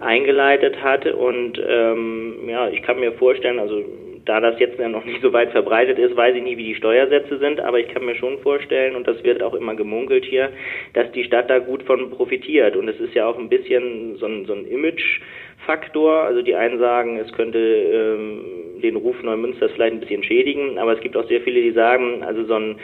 eingeleitet 0.00 0.82
hat. 0.82 1.04
Und 1.06 1.60
ähm, 1.68 2.48
ja, 2.48 2.68
ich 2.68 2.82
kann 2.82 2.98
mir 2.98 3.12
vorstellen, 3.12 3.58
also 3.58 3.82
da 4.24 4.40
das 4.40 4.58
jetzt 4.58 4.78
ja 4.78 4.88
noch 4.88 5.04
nicht 5.04 5.20
so 5.20 5.32
weit 5.32 5.50
verbreitet 5.50 5.98
ist, 5.98 6.16
weiß 6.16 6.34
ich 6.36 6.42
nie, 6.42 6.56
wie 6.56 6.64
die 6.64 6.74
Steuersätze 6.76 7.38
sind, 7.38 7.60
aber 7.60 7.80
ich 7.80 7.88
kann 7.88 8.04
mir 8.04 8.14
schon 8.14 8.38
vorstellen, 8.38 8.94
und 8.94 9.06
das 9.06 9.22
wird 9.24 9.42
auch 9.42 9.54
immer 9.54 9.74
gemunkelt 9.74 10.24
hier, 10.24 10.50
dass 10.94 11.10
die 11.12 11.24
Stadt 11.24 11.50
da 11.50 11.58
gut 11.58 11.82
von 11.82 12.10
profitiert. 12.10 12.76
Und 12.76 12.88
es 12.88 12.98
ist 13.00 13.14
ja 13.14 13.26
auch 13.26 13.38
ein 13.38 13.48
bisschen 13.48 14.16
so 14.16 14.26
ein, 14.26 14.46
so 14.46 14.54
ein 14.54 14.66
Image-Faktor. 14.66 16.22
Also 16.22 16.42
die 16.42 16.54
einen 16.54 16.78
sagen, 16.78 17.18
es 17.18 17.32
könnte 17.32 17.58
ähm, 17.58 18.61
den 18.82 18.96
Ruf 18.96 19.22
Neumünsters 19.22 19.72
vielleicht 19.72 19.94
ein 19.94 20.00
bisschen 20.00 20.22
schädigen, 20.22 20.78
aber 20.78 20.92
es 20.92 21.00
gibt 21.00 21.16
auch 21.16 21.26
sehr 21.28 21.40
viele, 21.40 21.60
die 21.62 21.72
sagen, 21.72 22.22
also 22.22 22.44
so 22.44 22.54
ein 22.54 22.76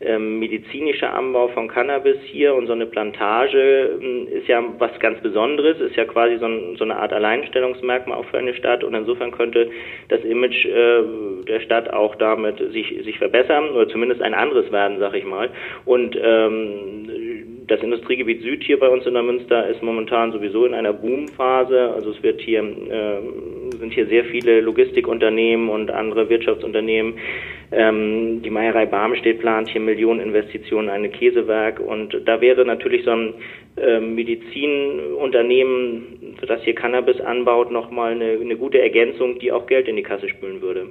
ähm, 0.00 0.38
medizinischer 0.38 1.14
Anbau 1.14 1.48
von 1.48 1.68
Cannabis 1.68 2.16
hier 2.24 2.54
und 2.54 2.66
so 2.66 2.72
eine 2.72 2.86
Plantage 2.86 3.98
ähm, 4.00 4.28
ist 4.28 4.48
ja 4.48 4.62
was 4.78 4.90
ganz 4.98 5.20
Besonderes, 5.20 5.80
ist 5.80 5.96
ja 5.96 6.04
quasi 6.04 6.36
so, 6.38 6.46
ein, 6.46 6.76
so, 6.76 6.84
eine 6.84 6.96
Art 6.96 7.12
Alleinstellungsmerkmal 7.12 8.18
auch 8.18 8.26
für 8.26 8.38
eine 8.38 8.54
Stadt 8.54 8.84
und 8.84 8.94
insofern 8.94 9.30
könnte 9.30 9.70
das 10.08 10.22
Image 10.24 10.66
äh, 10.66 11.02
der 11.48 11.60
Stadt 11.60 11.92
auch 11.92 12.16
damit 12.16 12.58
sich, 12.72 13.02
sich 13.04 13.18
verbessern 13.18 13.70
oder 13.70 13.88
zumindest 13.88 14.20
ein 14.22 14.34
anderes 14.34 14.70
werden, 14.72 14.98
sag 14.98 15.14
ich 15.14 15.24
mal. 15.24 15.50
Und 15.84 16.18
ähm, 16.20 17.08
das 17.66 17.82
Industriegebiet 17.82 18.42
Süd 18.42 18.62
hier 18.64 18.78
bei 18.78 18.88
uns 18.88 19.06
in 19.06 19.14
der 19.14 19.22
Münster 19.22 19.66
ist 19.68 19.82
momentan 19.82 20.32
sowieso 20.32 20.66
in 20.66 20.74
einer 20.74 20.92
Boomphase. 20.92 21.92
Also 21.94 22.10
es 22.10 22.22
wird 22.22 22.40
hier 22.40 22.62
äh, 22.62 23.20
sind 23.78 23.92
hier 23.92 24.06
sehr 24.06 24.24
viele 24.26 24.60
Logistikunternehmen 24.60 25.68
und 25.68 25.90
andere 25.90 26.28
Wirtschaftsunternehmen. 26.28 27.14
Ähm, 27.72 28.42
die 28.42 28.50
Meierei 28.50 28.86
Barmstedt 28.86 29.40
plant 29.40 29.68
hier 29.68 29.80
Millioneninvestitionen 29.80 30.90
in 30.90 31.04
ein 31.04 31.12
Käsewerk 31.12 31.80
und 31.80 32.16
da 32.26 32.40
wäre 32.40 32.64
natürlich 32.64 33.04
so 33.04 33.10
ein 33.10 33.34
äh, 33.76 34.00
Medizinunternehmen, 34.00 36.36
das 36.46 36.62
hier 36.62 36.74
Cannabis 36.74 37.20
anbaut, 37.20 37.72
nochmal 37.72 38.12
eine, 38.12 38.38
eine 38.40 38.56
gute 38.56 38.80
Ergänzung, 38.80 39.38
die 39.38 39.52
auch 39.52 39.66
Geld 39.66 39.88
in 39.88 39.96
die 39.96 40.02
Kasse 40.02 40.28
spülen 40.28 40.60
würde. 40.60 40.88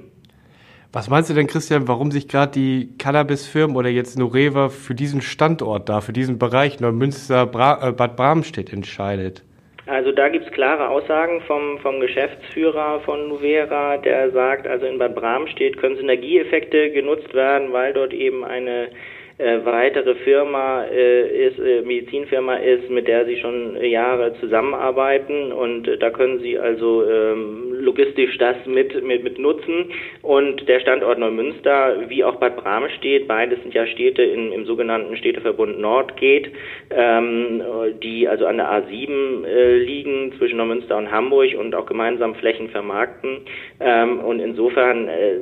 Was 0.94 1.10
meinst 1.10 1.28
du 1.28 1.34
denn, 1.34 1.48
Christian, 1.48 1.88
warum 1.88 2.12
sich 2.12 2.28
gerade 2.28 2.52
die 2.52 2.88
Cannabis-Firmen 2.98 3.76
oder 3.76 3.88
jetzt 3.88 4.16
Noreva 4.16 4.68
für 4.68 4.94
diesen 4.94 5.22
Standort 5.22 5.88
da, 5.88 6.00
für 6.00 6.12
diesen 6.12 6.38
Bereich 6.38 6.78
Neumünster, 6.78 7.46
Bra 7.46 7.88
äh, 7.88 7.90
Bad 7.90 8.14
Bramstedt 8.14 8.72
entscheidet? 8.72 9.42
Also 9.86 10.12
da 10.12 10.28
gibt's 10.28 10.52
klare 10.52 10.88
Aussagen 10.88 11.40
vom, 11.48 11.80
vom 11.80 11.98
Geschäftsführer 11.98 13.00
von 13.00 13.26
Nuvera, 13.28 13.96
der 13.96 14.30
sagt, 14.30 14.68
also 14.68 14.86
in 14.86 14.98
Bad 15.00 15.16
Bramstedt 15.16 15.78
können 15.78 15.96
Synergieeffekte 15.96 16.92
genutzt 16.92 17.34
werden, 17.34 17.72
weil 17.72 17.92
dort 17.92 18.12
eben 18.12 18.44
eine 18.44 18.90
äh, 19.38 19.64
weitere 19.64 20.14
Firma 20.16 20.84
äh, 20.84 21.48
ist, 21.48 21.58
äh, 21.58 21.82
Medizinfirma 21.82 22.56
ist, 22.56 22.88
mit 22.88 23.08
der 23.08 23.26
sie 23.26 23.36
schon 23.38 23.76
Jahre 23.82 24.34
zusammenarbeiten 24.40 25.50
und 25.52 25.88
äh, 25.88 25.98
da 25.98 26.10
können 26.10 26.38
sie 26.38 26.56
also 26.58 27.04
ähm, 27.08 27.74
logistisch 27.80 28.38
das 28.38 28.56
mit, 28.66 29.02
mit, 29.04 29.24
mit 29.24 29.38
nutzen. 29.38 29.90
Und 30.22 30.68
der 30.68 30.80
Standort 30.80 31.18
Neumünster 31.18 32.08
wie 32.08 32.22
auch 32.22 32.36
Bad 32.36 32.56
Bramstedt, 32.56 33.26
beides 33.26 33.60
sind 33.62 33.74
ja 33.74 33.86
Städte 33.86 34.22
in, 34.22 34.52
im 34.52 34.66
sogenannten 34.66 35.16
Städteverbund 35.16 35.80
Nordgate, 35.80 36.50
ähm, 36.90 37.62
die 38.02 38.28
also 38.28 38.46
an 38.46 38.58
der 38.58 38.70
A7 38.70 39.44
äh, 39.44 39.78
liegen 39.78 40.32
zwischen 40.38 40.58
Neumünster 40.58 40.96
und 40.96 41.10
Hamburg 41.10 41.54
und 41.58 41.74
auch 41.74 41.86
gemeinsam 41.86 42.36
Flächen 42.36 42.68
vermarkten 42.68 43.38
ähm, 43.80 44.20
und 44.20 44.38
insofern 44.38 45.08
äh, 45.08 45.40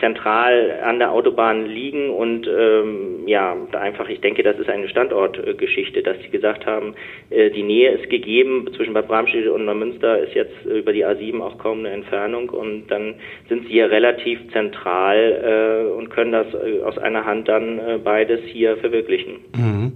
zentral 0.00 0.80
an 0.82 0.98
der 0.98 1.12
Autobahn 1.12 1.66
liegen 1.66 2.10
und 2.10 2.48
ähm, 2.48 3.19
ja, 3.26 3.56
einfach, 3.72 4.08
ich 4.08 4.20
denke, 4.20 4.42
das 4.42 4.58
ist 4.58 4.68
eine 4.68 4.88
Standortgeschichte, 4.88 6.02
dass 6.02 6.16
sie 6.22 6.28
gesagt 6.28 6.66
haben, 6.66 6.94
äh, 7.30 7.50
die 7.50 7.62
Nähe 7.62 7.92
ist 7.92 8.10
gegeben 8.10 8.68
zwischen 8.76 8.94
Bad 8.94 9.08
Bramstedt 9.08 9.48
und 9.48 9.64
Neumünster 9.64 10.18
ist 10.18 10.34
jetzt 10.34 10.64
über 10.64 10.92
die 10.92 11.04
A7 11.04 11.40
auch 11.40 11.58
kaum 11.58 11.80
eine 11.80 11.90
Entfernung 11.90 12.50
und 12.50 12.88
dann 12.88 13.14
sind 13.48 13.62
sie 13.62 13.72
hier 13.74 13.90
relativ 13.90 14.38
zentral 14.52 15.86
äh, 15.88 15.92
und 15.92 16.10
können 16.10 16.32
das 16.32 16.46
äh, 16.54 16.82
aus 16.82 16.98
einer 16.98 17.24
Hand 17.24 17.48
dann 17.48 17.78
äh, 17.78 17.98
beides 18.02 18.40
hier 18.44 18.76
verwirklichen. 18.78 19.36
Mhm. 19.56 19.92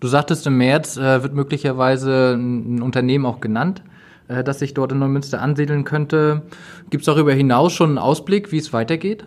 Du 0.00 0.08
sagtest, 0.08 0.46
im 0.46 0.58
März 0.58 0.96
äh, 0.96 1.22
wird 1.22 1.34
möglicherweise 1.34 2.34
ein 2.34 2.82
Unternehmen 2.82 3.24
auch 3.24 3.40
genannt, 3.40 3.82
äh, 4.28 4.44
das 4.44 4.58
sich 4.58 4.74
dort 4.74 4.92
in 4.92 4.98
Neumünster 4.98 5.40
ansiedeln 5.40 5.84
könnte. 5.84 6.42
Gibt 6.90 7.02
es 7.02 7.06
darüber 7.06 7.32
hinaus 7.32 7.72
schon 7.72 7.90
einen 7.90 7.98
Ausblick, 7.98 8.52
wie 8.52 8.58
es 8.58 8.72
weitergeht? 8.72 9.26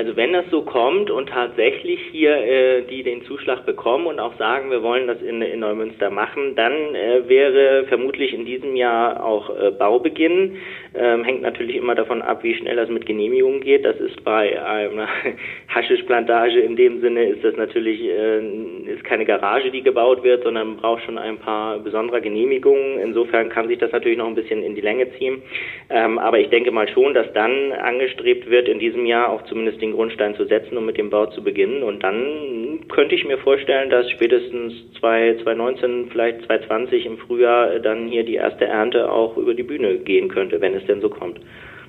Also 0.00 0.16
wenn 0.16 0.32
das 0.32 0.46
so 0.50 0.62
kommt 0.62 1.10
und 1.10 1.28
tatsächlich 1.28 2.00
hier 2.10 2.34
äh, 2.34 2.82
die 2.88 3.02
den 3.02 3.22
Zuschlag 3.24 3.66
bekommen 3.66 4.06
und 4.06 4.18
auch 4.18 4.34
sagen, 4.38 4.70
wir 4.70 4.82
wollen 4.82 5.06
das 5.06 5.20
in, 5.20 5.42
in 5.42 5.60
Neumünster 5.60 6.08
machen, 6.08 6.54
dann 6.56 6.72
äh, 6.94 7.28
wäre 7.28 7.84
vermutlich 7.86 8.32
in 8.32 8.46
diesem 8.46 8.76
Jahr 8.76 9.22
auch 9.22 9.50
äh, 9.50 9.70
Baubeginn. 9.72 10.56
Ähm, 10.94 11.22
hängt 11.24 11.42
natürlich 11.42 11.76
immer 11.76 11.94
davon 11.94 12.22
ab, 12.22 12.42
wie 12.42 12.54
schnell 12.54 12.76
das 12.76 12.88
mit 12.88 13.04
Genehmigungen 13.04 13.60
geht. 13.60 13.84
Das 13.84 14.00
ist 14.00 14.24
bei 14.24 14.58
einer 14.64 15.06
Haschischplantage 15.68 16.60
in 16.60 16.76
dem 16.76 17.02
Sinne 17.02 17.24
ist 17.24 17.44
das 17.44 17.56
natürlich 17.56 18.00
äh, 18.00 18.38
ist 18.86 19.04
keine 19.04 19.26
Garage, 19.26 19.70
die 19.70 19.82
gebaut 19.82 20.24
wird, 20.24 20.44
sondern 20.44 20.78
braucht 20.78 21.02
schon 21.02 21.18
ein 21.18 21.36
paar 21.36 21.78
besondere 21.78 22.22
Genehmigungen. 22.22 23.00
Insofern 23.00 23.50
kann 23.50 23.68
sich 23.68 23.76
das 23.76 23.92
natürlich 23.92 24.16
noch 24.16 24.28
ein 24.28 24.34
bisschen 24.34 24.62
in 24.62 24.74
die 24.74 24.80
Länge 24.80 25.12
ziehen. 25.18 25.42
Ähm, 25.90 26.18
aber 26.18 26.38
ich 26.38 26.48
denke 26.48 26.70
mal 26.70 26.88
schon, 26.88 27.12
dass 27.12 27.30
dann 27.34 27.72
angestrebt 27.72 28.48
wird, 28.48 28.66
in 28.66 28.78
diesem 28.78 29.04
Jahr 29.04 29.28
auch 29.28 29.42
zumindest 29.42 29.82
den 29.82 29.89
Grundstein 29.92 30.34
zu 30.34 30.44
setzen 30.46 30.76
und 30.76 30.86
mit 30.86 30.98
dem 30.98 31.10
Bau 31.10 31.26
zu 31.26 31.42
beginnen. 31.42 31.82
Und 31.82 32.02
dann 32.02 32.80
könnte 32.88 33.14
ich 33.14 33.24
mir 33.24 33.38
vorstellen, 33.38 33.90
dass 33.90 34.10
spätestens 34.10 34.72
2019, 35.00 36.08
vielleicht 36.10 36.44
2020 36.46 37.06
im 37.06 37.18
Frühjahr 37.18 37.78
dann 37.78 38.08
hier 38.08 38.24
die 38.24 38.34
erste 38.34 38.66
Ernte 38.66 39.10
auch 39.10 39.36
über 39.36 39.54
die 39.54 39.62
Bühne 39.62 39.98
gehen 39.98 40.28
könnte, 40.28 40.60
wenn 40.60 40.74
es 40.74 40.84
denn 40.86 41.00
so 41.00 41.08
kommt. 41.08 41.40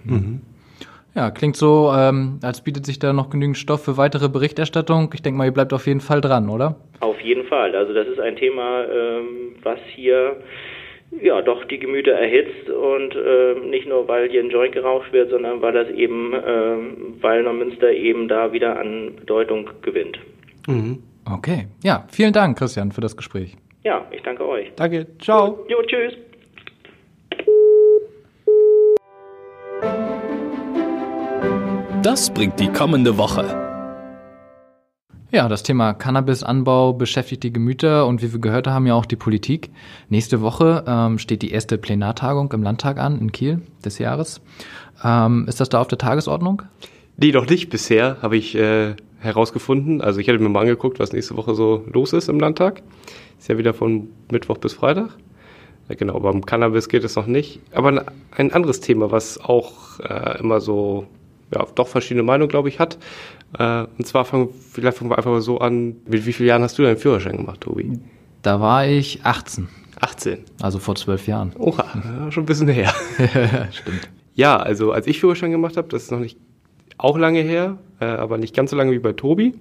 Mhm. 0.04 0.42
Ja, 1.14 1.30
klingt 1.30 1.58
so, 1.58 1.92
ähm, 1.94 2.40
als 2.42 2.64
bietet 2.64 2.86
sich 2.86 2.98
da 2.98 3.12
noch 3.12 3.30
genügend 3.30 3.58
Stoff 3.58 3.84
für 3.84 3.98
weitere 3.98 4.30
Berichterstattung. 4.30 5.12
Ich 5.14 5.22
denke 5.22 5.38
mal, 5.38 5.46
ihr 5.46 5.52
bleibt 5.52 5.74
auf 5.74 5.86
jeden 5.86 6.00
Fall 6.00 6.22
dran, 6.22 6.48
oder? 6.48 6.76
Auf 7.02 7.20
jeden 7.20 7.46
Fall. 7.46 7.76
Also 7.76 7.94
das 7.94 8.08
ist 8.08 8.20
ein 8.20 8.38
Thema, 8.38 8.86
ähm, 8.86 9.56
was 9.62 9.80
hier 9.94 10.38
ja 11.20 11.42
doch 11.42 11.66
die 11.66 11.80
Gemüter 11.80 12.14
erhitzt 12.14 12.70
und 12.70 13.16
äh, 13.16 13.56
nicht 13.68 13.88
nur 13.88 14.08
weil 14.08 14.30
hier 14.30 14.42
ein 14.42 14.50
Joint 14.50 14.74
geraucht 14.74 15.12
wird, 15.12 15.30
sondern 15.30 15.62
weil 15.62 15.74
das 15.74 15.90
eben, 15.90 16.34
äh, 16.34 17.22
weil 17.22 17.44
Neumünster 17.44 17.92
eben 17.92 18.28
da 18.28 18.54
wieder 18.54 18.80
an 18.80 19.16
Bedeutung 19.18 19.70
gewinnt. 19.82 20.20
Mhm. 20.68 21.04
Okay, 21.32 21.68
ja, 21.84 22.06
vielen 22.12 22.34
Dank, 22.34 22.58
Christian, 22.58 22.92
für 22.92 23.02
das 23.02 23.16
Gespräch. 23.16 23.56
Ja, 23.84 24.06
ich 24.12 24.22
danke 24.22 24.48
euch. 24.48 24.72
Danke, 24.76 25.08
ciao. 25.20 25.66
Jo, 25.68 25.78
jo 25.78 25.84
tschüss. 25.84 26.14
Das 32.04 32.34
bringt 32.34 32.60
die 32.60 32.72
kommende 32.72 33.18
Woche. 33.18 33.71
Ja, 35.34 35.48
das 35.48 35.64
Thema 35.64 35.94
Cannabisanbau 35.94 36.92
beschäftigt 36.92 37.44
die 37.44 37.54
Gemüter 37.54 38.06
und 38.06 38.22
wie 38.22 38.34
wir 38.34 38.40
gehört 38.40 38.68
haben, 38.68 38.86
ja 38.86 38.96
auch 38.96 39.06
die 39.06 39.16
Politik. 39.16 39.70
Nächste 40.10 40.42
Woche 40.42 40.84
ähm, 40.86 41.20
steht 41.20 41.42
die 41.42 41.52
erste 41.52 41.78
Plenartagung 41.78 42.52
im 42.52 42.62
Landtag 42.62 43.00
an 43.00 43.18
in 43.18 43.32
Kiel 43.32 43.62
des 43.86 43.98
Jahres. 43.98 44.42
Ähm, 45.06 45.46
ist 45.48 45.62
das 45.62 45.70
da 45.70 45.80
auf 45.80 45.88
der 45.88 46.00
Tagesordnung? 46.00 46.64
Nee, 47.16 47.32
noch 47.32 47.48
nicht 47.48 47.70
bisher, 47.70 48.18
habe 48.22 48.36
ich 48.36 48.56
äh, 48.56 48.96
herausgefunden. 49.20 50.02
Also 50.02 50.20
ich 50.20 50.28
hatte 50.28 50.40
mir 50.40 50.50
mal 50.50 50.62
angeguckt, 50.62 51.00
was 51.00 51.14
nächste 51.14 51.38
Woche 51.38 51.56
so 51.56 51.86
los 51.90 52.12
ist 52.12 52.28
im 52.28 52.38
Landtag. 52.38 52.84
Ist 53.40 53.48
ja 53.48 53.58
wieder 53.58 53.74
von 53.74 54.10
Mittwoch 54.34 54.58
bis 54.58 54.74
Freitag. 54.74 55.12
Ja, 55.88 55.96
genau, 55.96 56.20
beim 56.20 56.46
Cannabis 56.46 56.90
geht 56.90 57.06
es 57.06 57.16
noch 57.16 57.26
nicht. 57.28 57.62
Aber 57.72 58.04
ein 58.32 58.52
anderes 58.52 58.82
Thema, 58.82 59.12
was 59.12 59.40
auch 59.40 60.02
äh, 60.02 60.40
immer 60.40 60.60
so 60.60 61.08
ja, 61.54 61.66
doch 61.76 61.88
verschiedene 61.88 62.24
Meinungen, 62.24 62.50
glaube 62.50 62.70
ich, 62.70 62.80
hat. 62.80 62.98
Äh, 63.58 63.86
und 63.98 64.06
zwar 64.06 64.26
fangen, 64.26 64.50
vielleicht 64.72 64.98
fangen 64.98 65.12
wir 65.12 65.18
einfach 65.18 65.32
mal 65.32 65.42
so 65.42 65.60
an. 65.60 65.98
Mit 66.08 66.26
wie 66.26 66.34
vielen 66.34 66.50
Jahren 66.50 66.64
hast 66.64 66.78
du 66.78 66.84
deinen 66.84 66.98
Führerschein 66.98 67.38
gemacht, 67.38 67.62
Tobi? 67.62 68.00
Da 68.42 68.60
war 68.60 68.88
ich 68.88 69.24
18. 69.24 69.68
18. 70.00 70.40
Also 70.62 70.80
vor 70.80 70.96
zwölf 70.96 71.28
Jahren. 71.28 71.54
Oha, 71.58 72.32
schon 72.32 72.44
ein 72.44 72.48
bisschen 72.48 72.68
her. 72.68 72.94
Stimmt. 73.72 74.10
Ja, 74.34 74.58
also 74.58 74.92
als 74.92 75.08
ich 75.08 75.20
Führerschein 75.20 75.52
gemacht 75.52 75.78
habe, 75.78 75.88
das 75.90 76.04
ist 76.04 76.12
noch 76.12 76.20
nicht 76.20 76.38
auch 76.98 77.18
lange 77.18 77.42
her, 77.42 77.78
äh, 78.00 78.06
aber 78.06 78.38
nicht 78.38 78.56
ganz 78.56 78.72
so 78.72 78.78
lange 78.78 78.92
wie 78.92 79.00
bei 79.00 79.14
Tobi. 79.14 79.54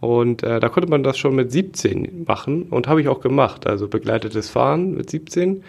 Und 0.00 0.42
äh, 0.42 0.60
da 0.60 0.68
konnte 0.68 0.90
man 0.90 1.02
das 1.02 1.16
schon 1.16 1.34
mit 1.34 1.50
17 1.50 2.24
machen 2.26 2.64
und 2.64 2.88
habe 2.88 3.00
ich 3.00 3.08
auch 3.08 3.20
gemacht. 3.20 3.66
Also 3.66 3.88
begleitetes 3.88 4.50
Fahren 4.50 4.94
mit 4.94 5.08
17 5.08 5.62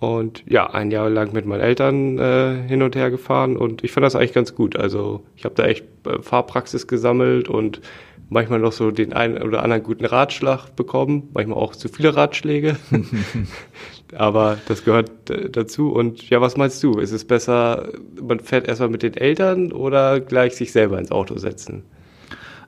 Und 0.00 0.44
ja, 0.46 0.66
ein 0.70 0.90
Jahr 0.90 1.10
lang 1.10 1.34
mit 1.34 1.44
meinen 1.44 1.60
Eltern 1.60 2.18
äh, 2.18 2.56
hin 2.66 2.82
und 2.82 2.96
her 2.96 3.10
gefahren 3.10 3.58
und 3.58 3.84
ich 3.84 3.92
fand 3.92 4.04
das 4.04 4.16
eigentlich 4.16 4.32
ganz 4.32 4.54
gut. 4.54 4.74
Also 4.74 5.22
ich 5.36 5.44
habe 5.44 5.54
da 5.54 5.66
echt 5.66 5.84
äh, 6.06 6.22
Fahrpraxis 6.22 6.86
gesammelt 6.86 7.50
und 7.50 7.82
manchmal 8.30 8.60
noch 8.60 8.72
so 8.72 8.90
den 8.90 9.12
einen 9.12 9.42
oder 9.42 9.62
anderen 9.62 9.82
guten 9.82 10.06
Ratschlag 10.06 10.74
bekommen, 10.74 11.28
manchmal 11.34 11.58
auch 11.58 11.76
zu 11.76 11.90
viele 11.90 12.16
Ratschläge. 12.16 12.76
Aber 14.16 14.56
das 14.68 14.86
gehört 14.86 15.28
äh, 15.28 15.50
dazu. 15.50 15.92
Und 15.92 16.30
ja, 16.30 16.40
was 16.40 16.56
meinst 16.56 16.82
du? 16.82 16.98
Ist 16.98 17.12
es 17.12 17.26
besser, 17.26 17.90
man 18.22 18.40
fährt 18.40 18.68
erstmal 18.68 18.88
mit 18.88 19.02
den 19.02 19.14
Eltern 19.14 19.70
oder 19.70 20.18
gleich 20.20 20.56
sich 20.56 20.72
selber 20.72 20.98
ins 20.98 21.10
Auto 21.10 21.36
setzen? 21.36 21.84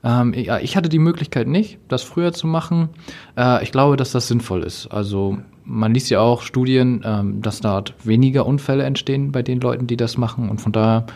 Ähm, 0.05 0.35
ich 0.35 0.77
hatte 0.77 0.89
die 0.89 0.99
Möglichkeit 0.99 1.47
nicht, 1.47 1.79
das 1.89 2.03
früher 2.03 2.33
zu 2.33 2.47
machen. 2.47 2.91
Äh, 3.37 3.63
ich 3.63 3.73
glaube, 3.73 3.97
dass 3.97 4.13
das 4.13 4.29
sinnvoll 4.29 4.63
ist. 4.63 4.89
Also 4.89 5.39
man 5.65 5.95
liest 5.95 6.11
ja 6.11 6.21
auch 6.21 6.43
Studien, 6.43 7.03
ähm, 7.05 7.43
dass 7.43 7.61
dort 7.61 7.95
weniger 8.05 8.47
Unfälle 8.47 8.85
entstehen 8.85 9.33
bei 9.33 9.43
den 9.43 9.61
Leuten, 9.61 9.87
die 9.87 9.97
das 9.97 10.17
machen. 10.17 10.49
Und 10.49 10.61
von 10.61 10.73
daher, 10.73 11.07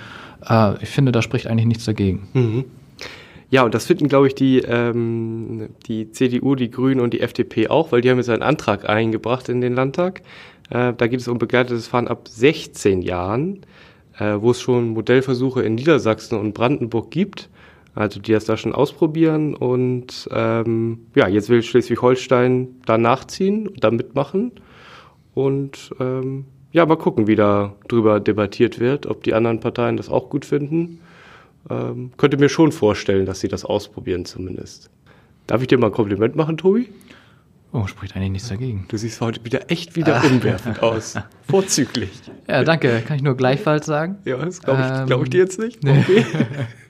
äh, 0.49 0.83
ich 0.83 0.88
finde, 0.88 1.12
da 1.12 1.22
spricht 1.22 1.46
eigentlich 1.46 1.66
nichts 1.66 1.85
dagegen. 1.85 2.29
Mhm. 2.35 2.64
Ja, 3.49 3.62
und 3.62 3.75
das 3.75 3.87
finden, 3.87 4.09
glaube 4.09 4.27
ich, 4.27 4.35
die, 4.35 4.59
ähm, 4.59 5.68
die 5.87 6.11
CDU, 6.11 6.57
die 6.57 6.70
Grünen 6.70 7.01
und 7.01 7.14
die 7.14 7.20
FDP 7.20 7.68
auch, 7.68 7.92
weil 7.92 8.01
die 8.01 8.11
haben 8.11 8.18
jetzt 8.18 8.29
einen 8.29 8.42
Antrag 8.42 8.88
eingebracht 8.88 9.49
in 9.49 9.61
den 9.61 9.75
Landtag. 9.75 10.22
Äh, 10.70 10.94
da 10.96 11.07
geht 11.07 11.20
es 11.20 11.29
um 11.29 11.38
begleitetes 11.38 11.87
Fahren 11.87 12.09
ab 12.09 12.27
16 12.29 13.03
Jahren, 13.03 13.61
äh, 14.18 14.35
wo 14.38 14.51
es 14.51 14.61
schon 14.61 14.88
Modellversuche 14.88 15.62
in 15.62 15.77
Niedersachsen 15.77 16.38
und 16.38 16.55
Brandenburg 16.55 17.11
gibt. 17.12 17.49
Also 17.96 18.20
die 18.20 18.30
das 18.30 18.44
da 18.44 18.56
schon 18.56 18.72
ausprobieren 18.72 19.54
und 19.54 20.28
ähm, 20.30 21.06
ja, 21.16 21.26
jetzt 21.26 21.48
will 21.48 21.62
Schleswig-Holstein 21.62 22.68
da 22.87 22.98
nachziehen 22.98 23.66
und 23.66 23.82
da 23.82 23.90
mitmachen. 23.90 24.52
Und 25.35 25.90
ähm, 25.98 26.44
ja, 26.70 26.87
mal 26.87 26.96
gucken, 26.96 27.26
wie 27.26 27.35
da 27.35 27.74
drüber 27.88 28.20
debattiert 28.20 28.78
wird, 28.78 29.06
ob 29.06 29.24
die 29.24 29.35
anderen 29.35 29.59
Parteien 29.59 29.96
das 29.96 30.09
auch 30.09 30.30
gut 30.30 30.44
finden 30.44 31.00
ähm, 31.70 32.12
könnte 32.16 32.37
mir 32.37 32.48
schon 32.48 32.72
vorstellen, 32.72 33.26
dass 33.26 33.40
sie 33.40 33.48
das 33.48 33.64
ausprobieren 33.64 34.24
zumindest. 34.24 34.90
Darf 35.46 35.62
ich 35.62 35.68
dir 35.68 35.78
mal 35.78 35.88
ein 35.88 35.92
Kompliment 35.92 36.37
machen, 36.37 36.56
Tobi? 36.56 36.88
Oh, 37.72 37.87
spricht 37.87 38.16
eigentlich 38.16 38.30
nichts 38.30 38.48
dagegen. 38.48 38.87
Du 38.88 38.96
siehst 38.96 39.20
heute 39.20 39.44
wieder 39.44 39.70
echt 39.70 39.96
wieder 39.96 40.22
umwerfend 40.24 40.82
aus. 40.82 41.14
Vorzüglich. 41.48 42.11
Ja, 42.48 42.64
danke. 42.64 43.02
Kann 43.06 43.16
ich 43.16 43.22
nur 43.22 43.37
gleichfalls 43.37 43.87
sagen. 43.87 44.18
Ja, 44.24 44.37
das 44.37 44.62
glaube 44.62 44.80
ich, 44.80 45.00
ähm, 45.00 45.06
glaub 45.06 45.22
ich 45.24 45.30
dir 45.30 45.40
jetzt 45.40 45.59
nicht. 45.59 45.85
Okay. 45.87 46.24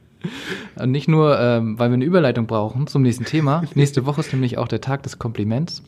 Und 0.78 0.90
nicht 0.90 1.08
nur, 1.08 1.38
ähm, 1.38 1.78
weil 1.78 1.90
wir 1.90 1.94
eine 1.94 2.04
Überleitung 2.04 2.46
brauchen 2.46 2.86
zum 2.86 3.02
nächsten 3.02 3.24
Thema. 3.24 3.62
Nächste 3.74 4.06
Woche 4.06 4.20
ist 4.20 4.32
nämlich 4.32 4.58
auch 4.58 4.68
der 4.68 4.80
Tag 4.80 5.02
des 5.02 5.18
Kompliments. 5.18 5.82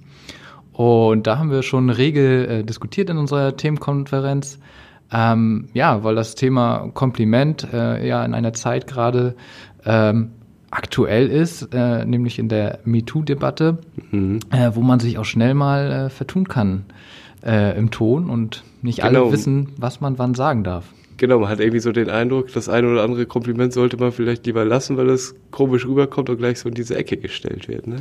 Und 0.72 1.26
da 1.26 1.38
haben 1.38 1.50
wir 1.50 1.62
schon 1.62 1.90
Regel 1.90 2.48
äh, 2.48 2.64
diskutiert 2.64 3.10
in 3.10 3.18
unserer 3.18 3.56
Themenkonferenz. 3.56 4.58
Ähm, 5.10 5.68
ja, 5.72 6.04
weil 6.04 6.14
das 6.14 6.34
Thema 6.34 6.90
Kompliment 6.94 7.66
äh, 7.72 8.06
ja 8.06 8.24
in 8.24 8.34
einer 8.34 8.52
Zeit 8.52 8.86
gerade 8.86 9.34
ähm, 9.84 10.32
aktuell 10.70 11.28
ist, 11.28 11.74
äh, 11.74 12.04
nämlich 12.04 12.38
in 12.38 12.48
der 12.48 12.80
MeToo-Debatte, 12.84 13.78
mhm. 14.10 14.40
äh, 14.50 14.70
wo 14.74 14.82
man 14.82 15.00
sich 15.00 15.18
auch 15.18 15.24
schnell 15.24 15.54
mal 15.54 15.90
äh, 15.90 16.10
vertun 16.10 16.46
kann 16.46 16.84
äh, 17.44 17.76
im 17.78 17.90
Ton 17.90 18.28
und 18.30 18.64
nicht 18.82 19.00
genau. 19.00 19.24
alle 19.24 19.32
wissen, 19.32 19.70
was 19.78 20.00
man 20.00 20.18
wann 20.18 20.34
sagen 20.34 20.64
darf. 20.64 20.84
Genau, 21.18 21.40
man 21.40 21.48
hat 21.48 21.58
irgendwie 21.58 21.80
so 21.80 21.90
den 21.90 22.08
Eindruck, 22.08 22.52
das 22.52 22.68
eine 22.68 22.88
oder 22.88 23.02
andere 23.02 23.26
Kompliment 23.26 23.72
sollte 23.72 23.96
man 23.96 24.12
vielleicht 24.12 24.46
lieber 24.46 24.64
lassen, 24.64 24.96
weil 24.96 25.10
es 25.10 25.34
komisch 25.50 25.84
rüberkommt 25.84 26.30
und 26.30 26.38
gleich 26.38 26.60
so 26.60 26.68
in 26.68 26.76
diese 26.76 26.96
Ecke 26.96 27.16
gestellt 27.16 27.66
wird. 27.66 27.88
Ne? 27.88 27.96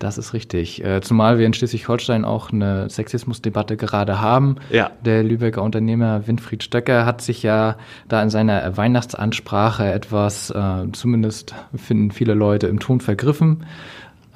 Das 0.00 0.18
ist 0.18 0.34
richtig. 0.34 0.84
Äh, 0.84 1.00
zumal 1.00 1.38
wir 1.38 1.46
in 1.46 1.54
Schleswig-Holstein 1.54 2.24
auch 2.24 2.52
eine 2.52 2.90
Sexismusdebatte 2.90 3.76
gerade 3.76 4.20
haben. 4.20 4.56
Ja. 4.70 4.90
Der 5.04 5.22
Lübecker 5.22 5.62
Unternehmer 5.62 6.26
Winfried 6.26 6.64
Stöcker 6.64 7.06
hat 7.06 7.22
sich 7.22 7.44
ja 7.44 7.76
da 8.08 8.20
in 8.20 8.30
seiner 8.30 8.76
Weihnachtsansprache 8.76 9.86
etwas, 9.86 10.50
äh, 10.50 10.90
zumindest 10.92 11.54
finden 11.76 12.10
viele 12.10 12.34
Leute, 12.34 12.66
im 12.66 12.80
Ton 12.80 13.00
vergriffen. 13.00 13.64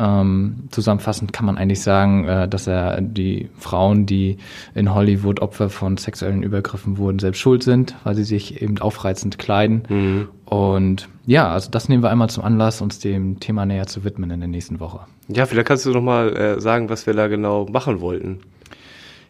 Ähm, 0.01 0.69
zusammenfassend 0.71 1.35
kann 1.35 1.45
man 1.45 1.59
eigentlich 1.59 1.83
sagen, 1.83 2.27
äh, 2.27 2.49
dass 2.49 2.67
er 2.67 3.03
die 3.03 3.51
Frauen, 3.59 4.07
die 4.07 4.39
in 4.75 4.95
Hollywood 4.95 5.41
Opfer 5.41 5.69
von 5.69 5.99
sexuellen 5.99 6.43
Übergriffen 6.43 6.97
wurden, 6.97 7.19
selbst 7.19 7.39
schuld 7.39 7.63
sind, 7.63 7.95
weil 8.03 8.15
sie 8.15 8.25
sich 8.25 8.63
eben 8.63 8.79
aufreizend 8.79 9.39
kleiden. 9.39 9.83
Mhm. 9.91 10.29
Und 10.47 11.09
ja, 11.27 11.53
also 11.53 11.71
das 11.71 11.91
nehmen 11.91 12.03
wir 12.03 12.09
einmal 12.09 12.31
zum 12.31 12.45
Anlass, 12.45 12.81
uns 12.81 12.99
dem 12.99 13.41
Thema 13.41 13.67
näher 13.67 13.87
zu 13.87 14.03
widmen 14.03 14.31
in 14.31 14.41
der 14.41 14.49
nächsten 14.49 14.81
Woche. 14.81 15.01
Ja, 15.29 15.45
vielleicht 15.45 15.69
kannst 15.69 15.85
du 15.85 15.91
noch 15.91 16.01
mal 16.01 16.35
äh, 16.35 16.61
sagen, 16.63 16.89
was 16.89 17.07
wir 17.07 17.13
da 17.13 17.29
genau 17.29 17.67
machen 17.71 18.01
wollten. 18.01 18.41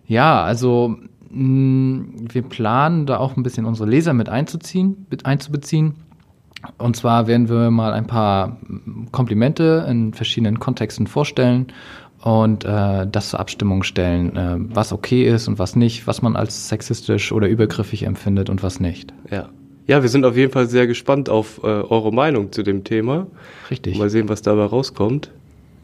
Ja, 0.06 0.44
also 0.44 0.96
mh, 1.30 1.42
mm, 1.42 2.14
wir 2.33 2.42
planen 2.42 3.06
da 3.06 3.18
auch 3.18 3.37
ein 3.37 3.42
bisschen 3.42 3.66
unsere 3.66 3.88
Leser 3.90 4.12
mit 4.12 4.28
einzuziehen, 4.28 5.06
mit 5.11 5.26
einzubeziehen. 5.26 5.96
Und 6.79 6.96
zwar 6.96 7.27
werden 7.27 7.49
wir 7.49 7.70
mal 7.70 7.92
ein 7.92 8.07
paar 8.07 8.59
Komplimente 9.12 9.87
in 9.88 10.12
verschiedenen 10.12 10.59
Kontexten 10.59 11.07
vorstellen 11.07 11.68
und 12.23 12.64
äh, 12.64 13.07
das 13.07 13.31
zur 13.31 13.40
Abstimmung 13.40 13.83
stellen, 13.83 14.37
äh, 14.37 14.57
was 14.75 14.92
okay 14.92 15.27
ist 15.27 15.49
und 15.49 15.59
was 15.59 15.75
nicht, 15.75 16.07
was 16.07 16.20
man 16.20 16.37
als 16.37 16.68
sexistisch 16.68 17.33
oder 17.33 17.49
übergriffig 17.49 18.03
empfindet 18.03 18.51
und 18.51 18.62
was 18.62 18.81
nicht. 18.81 19.14
Ja. 19.31 19.49
Ja, 19.87 20.03
wir 20.03 20.09
sind 20.09 20.25
auf 20.25 20.37
jeden 20.37 20.53
Fall 20.53 20.68
sehr 20.68 20.87
gespannt 20.87 21.29
auf 21.29 21.64
äh, 21.64 21.66
eure 21.66 22.12
Meinung 22.12 22.53
zu 22.53 22.62
dem 22.62 22.85
Thema. 22.85 23.27
Richtig. 23.70 23.99
Mal 23.99 24.09
sehen, 24.09 24.29
was 24.29 24.42
dabei 24.42 24.64
rauskommt, 24.64 25.33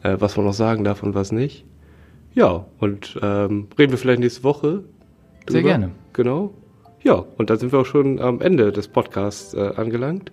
äh, 0.02 0.16
was 0.20 0.36
man 0.36 0.46
noch 0.46 0.52
sagen 0.52 0.84
darf 0.84 1.02
und 1.02 1.14
was 1.14 1.32
nicht. 1.32 1.64
Ja, 2.34 2.66
und 2.78 3.18
ähm, 3.22 3.66
reden 3.78 3.92
wir 3.92 3.98
vielleicht 3.98 4.20
nächste 4.20 4.44
Woche. 4.44 4.68
Drüber. 4.68 4.84
Sehr 5.48 5.62
gerne. 5.62 5.90
Genau. 6.12 6.52
Ja, 7.02 7.24
und 7.36 7.50
dann 7.50 7.58
sind 7.58 7.72
wir 7.72 7.80
auch 7.80 7.86
schon 7.86 8.20
am 8.20 8.40
Ende 8.40 8.70
des 8.72 8.88
Podcasts 8.88 9.54
äh, 9.54 9.72
angelangt. 9.76 10.30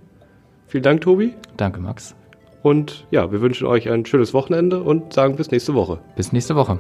Vielen 0.74 0.82
Dank, 0.82 1.02
Tobi. 1.02 1.36
Danke, 1.56 1.80
Max. 1.80 2.16
Und 2.64 3.06
ja, 3.12 3.32
wir 3.32 3.42
wünschen 3.42 3.68
euch 3.68 3.92
ein 3.92 4.08
schönes 4.08 4.34
Wochenende 4.34 4.82
und 4.82 5.14
sagen 5.14 5.36
bis 5.36 5.52
nächste 5.52 5.76
Woche. 5.76 6.00
Bis 6.16 6.34
nächste 6.34 6.56
Woche. 6.56 6.80